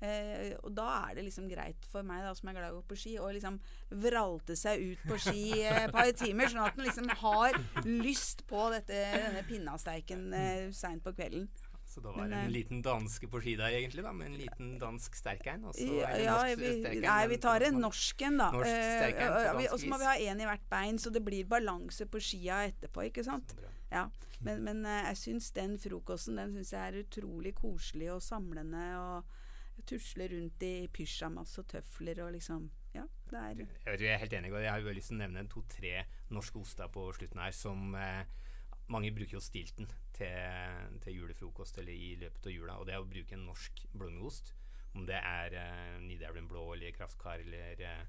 eh, 0.00 0.52
og 0.60 0.74
da 0.76 0.88
er 1.06 1.18
det 1.18 1.26
liksom 1.28 1.48
greit 1.50 1.88
for 1.90 2.06
meg, 2.06 2.22
da, 2.26 2.34
som 2.36 2.50
er 2.50 2.58
glad 2.58 2.68
i 2.68 2.74
å 2.74 2.80
gå 2.80 2.84
på 2.90 3.00
ski, 3.02 3.16
å 3.20 3.30
liksom 3.34 3.58
vralte 4.02 4.56
seg 4.58 4.84
ut 4.92 5.08
på 5.08 5.18
ski 5.20 5.46
eh, 5.62 5.84
et 5.86 5.94
par 5.94 6.10
timer, 6.16 6.50
sånn 6.52 6.66
at 6.66 6.78
en 6.78 6.86
liksom 6.88 7.10
har 7.22 7.58
lyst 7.86 8.46
på 8.50 8.68
dette, 8.74 9.02
denne 9.16 9.42
pinnasteiken 9.48 10.30
eh, 10.36 10.70
seint 10.76 11.04
på 11.04 11.14
kvelden. 11.16 11.50
Så 11.90 11.98
da 12.00 12.12
var 12.14 12.28
det 12.30 12.36
en 12.38 12.46
eh, 12.46 12.52
liten 12.54 12.82
danske 12.86 13.26
på 13.26 13.40
ski 13.42 13.56
der, 13.58 13.74
egentlig, 13.74 14.04
da, 14.06 14.12
med 14.14 14.28
en 14.28 14.36
liten 14.38 14.68
dansk 14.78 15.16
sterkein. 15.18 15.64
Og 15.66 15.74
så 15.74 15.88
ja, 15.98 16.12
ja 16.22 16.36
vi, 16.54 16.70
nei, 17.02 17.22
vi 17.32 17.38
tar 17.42 17.64
en 17.66 17.80
norsk 17.82 18.22
en, 18.28 18.38
da. 18.38 18.46
Norsk 18.54 19.18
uh, 19.18 19.64
og 19.64 19.74
så 19.74 19.90
må 19.90 19.98
vi 19.98 20.06
ha 20.06 20.14
én 20.30 20.38
i 20.38 20.46
hvert 20.46 20.68
bein, 20.70 21.00
så 21.02 21.10
det 21.10 21.24
blir 21.26 21.48
balanse 21.50 22.06
på 22.06 22.22
skia 22.22 22.62
etterpå, 22.68 23.08
ikke 23.10 23.26
sant. 23.26 23.56
Ja. 23.90 24.06
Men, 24.46 24.62
men 24.68 24.86
jeg 24.86 25.18
syns 25.18 25.50
den 25.52 25.74
frokosten 25.82 26.38
den 26.38 26.54
synes 26.54 26.70
jeg 26.72 26.92
er 26.92 27.02
utrolig 27.02 27.56
koselig 27.58 28.12
og 28.14 28.22
samlende. 28.22 28.86
og 29.00 29.39
Tusle 29.86 30.28
rundt 30.32 30.62
i 30.66 30.74
pysjamas 30.92 31.56
og 31.62 31.68
tøfler 31.70 32.22
og 32.24 32.34
liksom 32.36 32.68
Ja, 32.94 33.04
det 33.30 33.38
er 33.38 34.00
Jeg 34.00 34.12
er 34.14 34.22
helt 34.22 34.32
enig, 34.34 34.52
og 34.52 34.62
jeg 34.62 34.72
har 34.72 34.80
jo 34.82 34.94
lyst 34.96 35.12
til 35.12 35.20
å 35.20 35.22
nevne 35.22 35.46
to-tre 35.48 36.04
norske 36.34 36.58
oster 36.58 36.90
på 36.90 37.04
slutten 37.14 37.42
her 37.42 37.54
som 37.54 37.94
eh, 37.94 38.24
mange 38.90 39.12
bruker 39.14 39.38
jo 39.38 39.42
stilten 39.44 39.86
til, 40.16 40.96
til, 41.04 41.20
julefrokost 41.20 41.78
eller 41.78 41.94
i 41.94 42.16
løpet 42.18 42.48
av 42.50 42.56
jula, 42.56 42.78
og 42.78 42.88
det 42.88 42.96
er 42.96 43.04
å 43.04 43.10
bruke 43.10 43.36
en 43.36 43.46
norsk 43.46 43.84
blommeost. 43.94 44.54
Om 44.98 45.06
det 45.06 45.20
er 45.20 45.54
eh, 45.54 46.00
Nidelven 46.02 46.48
blå 46.50 46.72
eller 46.74 46.96
Kraftkar 46.96 47.44
eller 47.44 47.84
eh, 47.86 48.08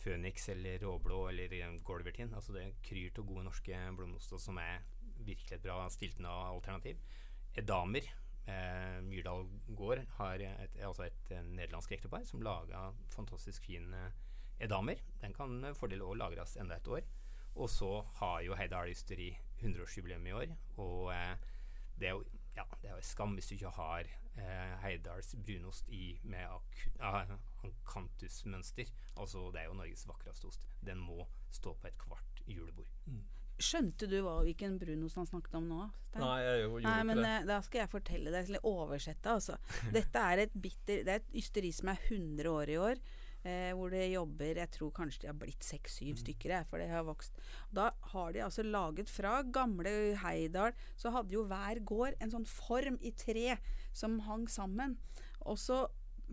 Phoenix 0.00 0.48
eller 0.48 0.78
Råblå 0.78 1.28
eller 1.28 1.52
uh, 1.52 1.80
Golvertin. 1.84 2.34
Altså 2.34 2.52
det 2.56 2.66
kryr 2.84 3.12
av 3.18 3.26
gode 3.28 3.44
norske 3.48 3.80
blommeoster 3.96 4.40
som 4.40 4.60
er 4.60 4.84
virkelig 5.20 5.58
et 5.58 5.64
bra 5.64 5.82
stiltende 5.92 6.32
alternativ. 6.32 7.00
Edamer. 7.56 8.08
Eh, 8.50 8.98
Myrdal 9.06 9.46
gård 9.78 10.02
har 10.18 10.42
et, 10.46 10.76
altså 10.86 11.06
et, 11.06 11.22
et 11.30 11.46
nederlandsk 11.46 11.94
ektepar 11.96 12.26
som 12.28 12.42
laga 12.44 12.90
fantastisk 13.14 13.64
fine 13.68 14.08
edamer. 14.60 15.00
Den 15.22 15.34
kan 15.36 15.54
med 15.62 15.78
fordel 15.78 16.04
òg 16.04 16.18
lagres 16.20 16.56
enda 16.60 16.76
et 16.80 16.90
år. 16.90 17.06
Og 17.54 17.70
så 17.70 17.90
har 18.20 18.42
jo 18.46 18.56
Heidal 18.58 18.92
Ysteri 18.92 19.32
100-årsjubileum 19.60 20.26
i 20.28 20.36
år. 20.42 20.52
Og 20.82 21.10
eh, 21.14 21.34
det 21.98 22.10
er 22.10 22.16
jo 22.18 22.24
ja, 22.56 22.64
det 22.82 22.90
er 22.90 23.02
skam 23.06 23.36
hvis 23.36 23.50
du 23.50 23.54
ikke 23.54 23.72
har 23.76 24.08
eh, 24.40 24.72
Heidals 24.82 25.34
brunost 25.46 25.88
i 25.94 26.18
med 26.22 26.46
akantusmønster. 27.62 28.90
Altså, 29.16 29.50
det 29.54 29.62
er 29.62 29.68
jo 29.70 29.76
Norges 29.78 30.06
vakreste 30.08 30.50
ost. 30.50 30.66
Den 30.86 30.98
må 30.98 31.26
stå 31.50 31.74
på 31.74 31.90
et 31.90 31.98
kvart 31.98 32.42
julebord. 32.46 32.90
Mm. 33.06 33.22
Skjønte 33.60 34.08
du 34.08 34.18
hva, 34.24 34.38
hvilken 34.46 34.78
brunost 34.80 35.18
han 35.20 35.28
snakket 35.28 35.56
om 35.58 35.66
nå? 35.68 35.86
Stein? 36.08 36.22
Nei, 36.24 36.36
jeg 36.42 36.60
gjorde 36.64 36.84
Nei, 36.86 37.00
men, 37.06 37.22
det. 37.22 37.32
Eh, 37.32 37.48
da 37.50 37.58
skal 37.64 37.82
jeg 37.82 37.92
fortelle 37.92 38.32
deg, 38.32 38.48
eller 38.48 38.68
oversette. 38.68 39.34
Altså. 39.36 39.58
Dette 39.96 40.22
er 40.32 40.44
et 40.46 40.54
bitter, 40.54 41.02
det 41.06 41.16
er 41.16 41.20
et 41.20 41.34
ysteri 41.42 41.72
som 41.76 41.92
er 41.92 42.06
100 42.08 42.50
år 42.50 42.72
i 42.72 42.78
år. 42.80 43.02
Eh, 43.40 43.70
hvor 43.72 43.88
det 43.88 44.10
jobber 44.10 44.58
Jeg 44.60 44.68
tror 44.74 44.90
kanskje 44.92 45.22
de 45.22 45.28
har 45.30 45.36
blitt 45.40 45.64
seks-syv 45.64 46.10
mm. 46.12 46.18
stykker, 46.22 46.56
for 46.68 46.82
det 46.82 46.90
har 46.92 47.06
vokst. 47.08 47.38
Da 47.72 47.88
har 48.12 48.34
de 48.36 48.42
altså 48.44 48.64
laget 48.66 49.08
fra 49.08 49.38
gamle 49.48 49.94
Heidal 50.20 50.76
Så 51.00 51.08
hadde 51.14 51.32
jo 51.32 51.46
hver 51.48 51.80
gård 51.88 52.18
en 52.20 52.34
sånn 52.34 52.44
form 52.44 52.98
i 53.00 53.14
tre 53.16 53.56
som 53.96 54.18
hang 54.26 54.44
sammen. 54.52 54.98
Og 55.48 55.56
så 55.60 55.86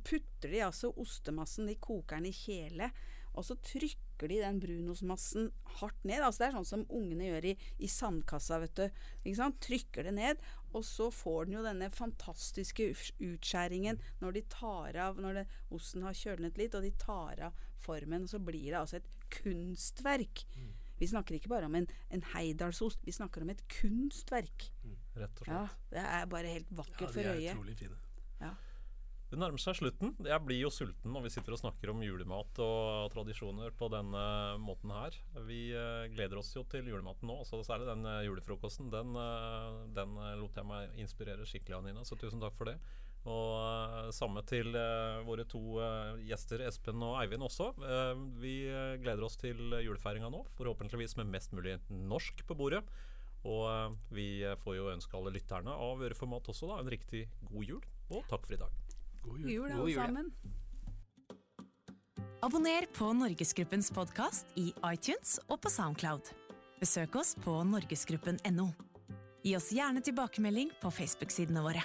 putter 0.03 0.51
de 0.51 0.65
altså 0.65 0.91
ostemassen, 0.99 1.69
de 1.69 1.77
koker 1.79 2.19
den 2.19 2.27
i 2.29 2.35
kjele, 2.35 2.91
og 3.33 3.45
så 3.47 3.55
trykker 3.63 4.06
trykker 4.17 4.27
de 4.27 4.41
den 4.41 4.59
brunostmassen 4.59 5.51
hardt 5.79 6.03
ned. 6.03 6.21
Altså 6.23 6.43
det 6.43 6.47
er 6.47 6.55
sånn 6.57 6.65
som 6.65 6.85
ungene 6.89 7.27
gjør 7.29 7.45
i, 7.51 7.57
i 7.79 7.87
sandkassa, 7.87 8.59
vet 8.59 8.75
du. 8.75 8.87
Ikke 9.23 9.37
sant? 9.37 9.59
Trykker 9.61 10.03
det 10.07 10.13
ned, 10.17 10.41
og 10.73 10.83
så 10.85 11.09
får 11.11 11.45
den 11.45 11.57
jo 11.57 11.63
denne 11.65 11.89
fantastiske 11.89 12.89
utskjæringen 13.19 14.01
når 14.21 14.33
de 14.33 14.43
tar 14.49 14.97
av 14.97 15.19
Når 15.21 15.33
det, 15.41 15.45
osten 15.71 16.03
har 16.03 16.13
kjølnet 16.13 16.57
litt, 16.57 16.75
og 16.75 16.83
de 16.83 16.91
tar 16.97 17.39
av 17.49 17.53
formen, 17.77 18.23
og 18.25 18.29
så 18.29 18.39
blir 18.39 18.71
det 18.71 18.79
altså 18.79 18.97
et 18.97 19.09
kunstverk. 19.29 20.45
Mm. 20.55 20.73
Vi 20.97 21.07
snakker 21.07 21.37
ikke 21.37 21.51
bare 21.51 21.67
om 21.69 21.75
en, 21.77 21.85
en 22.09 22.23
heidalsost, 22.33 23.03
vi 23.05 23.13
snakker 23.13 23.43
om 23.45 23.51
et 23.53 23.61
kunstverk. 23.69 24.71
Mm, 24.81 24.97
rett 25.21 25.41
og 25.41 25.45
slett. 25.45 25.53
Ja, 25.53 25.91
det 25.91 26.05
er 26.09 26.31
bare 26.31 26.55
helt 26.57 26.71
vakkert 26.73 27.11
for 27.11 27.21
øyet. 27.21 27.27
Ja, 27.27 27.35
de 27.37 27.51
er 27.51 27.59
utrolig 27.59 27.77
fine. 27.77 27.99
Ja. 28.41 28.55
Det 29.27 29.35
nærmer 29.35 29.59
seg 29.59 29.75
slutten. 29.75 30.13
Jeg 30.23 30.39
blir 30.45 30.61
jo 30.61 30.69
sulten 30.71 31.11
når 31.11 31.25
vi 31.25 31.31
sitter 31.33 31.51
og 31.51 31.59
snakker 31.59 31.89
om 31.91 32.03
julemat 32.05 32.61
og 32.63 33.09
tradisjoner 33.11 33.73
på 33.75 33.89
denne 33.91 34.21
måten 34.63 34.93
her. 34.95 35.17
Vi 35.49 35.65
uh, 35.75 36.07
gleder 36.13 36.39
oss 36.39 36.53
jo 36.55 36.63
til 36.71 36.87
julematen 36.87 37.27
nå, 37.27 37.41
så 37.43 37.59
særlig 37.67 37.89
den 37.89 38.07
uh, 38.07 38.21
julefrokosten. 38.23 38.87
Den, 38.93 39.11
uh, 39.19 39.83
den 39.97 40.15
lot 40.39 40.55
jeg 40.55 40.69
meg 40.69 40.95
inspirere 41.03 41.47
skikkelig 41.49 41.75
av, 41.75 41.83
Nina, 41.89 42.07
så 42.07 42.15
tusen 42.15 42.39
takk 42.39 42.55
for 42.55 42.71
det. 42.71 42.77
Og 43.27 44.13
samme 44.15 44.39
til 44.47 44.71
våre 45.27 45.43
to 45.51 45.81
gjester, 46.23 46.61
Espen 46.63 47.01
og 47.03 47.17
Eivind 47.19 47.43
også. 47.43 47.73
vi 48.39 48.53
gleder 49.01 49.25
oss 49.27 49.35
til 49.41 49.75
julefeiringa 49.83 50.31
nå, 50.31 50.45
forhåpentligvis 50.55 51.17
med 51.19 51.33
mest 51.35 51.51
mulig 51.51 51.75
norsk 51.89 52.45
på 52.47 52.55
bordet. 52.55 52.85
Og 53.43 53.99
vi 54.15 54.45
får 54.63 54.79
jo 54.79 54.91
ønske 54.95 55.19
alle 55.19 55.35
lytterne 55.35 55.75
av 55.75 56.07
Øreformat 56.07 56.47
også 56.55 56.71
da, 56.71 56.79
en 56.79 56.95
riktig 56.95 57.27
god 57.51 57.73
jul, 57.75 57.95
og 58.13 58.23
takk 58.31 58.47
for 58.47 58.55
i 58.55 58.63
dag. 58.63 58.86
God 59.27 59.39
jul, 59.39 59.51
jul 59.51 59.71
alle 59.71 59.93
sammen. 59.95 60.31
Abonner 62.41 62.85
på 62.93 63.13
Norgesgruppens 63.13 63.91
podkast 63.91 64.45
i 64.55 64.69
iTunes 64.93 65.39
og 65.47 65.59
på 65.61 65.71
Soundcloud. 65.73 66.29
Besøk 66.79 67.15
oss 67.19 67.33
på 67.43 67.55
norgesgruppen.no. 67.67 68.67
Gi 69.43 69.55
oss 69.57 69.71
gjerne 69.73 70.03
tilbakemelding 70.05 70.71
på 70.81 70.91
Facebook-sidene 70.93 71.63
våre. 71.65 71.83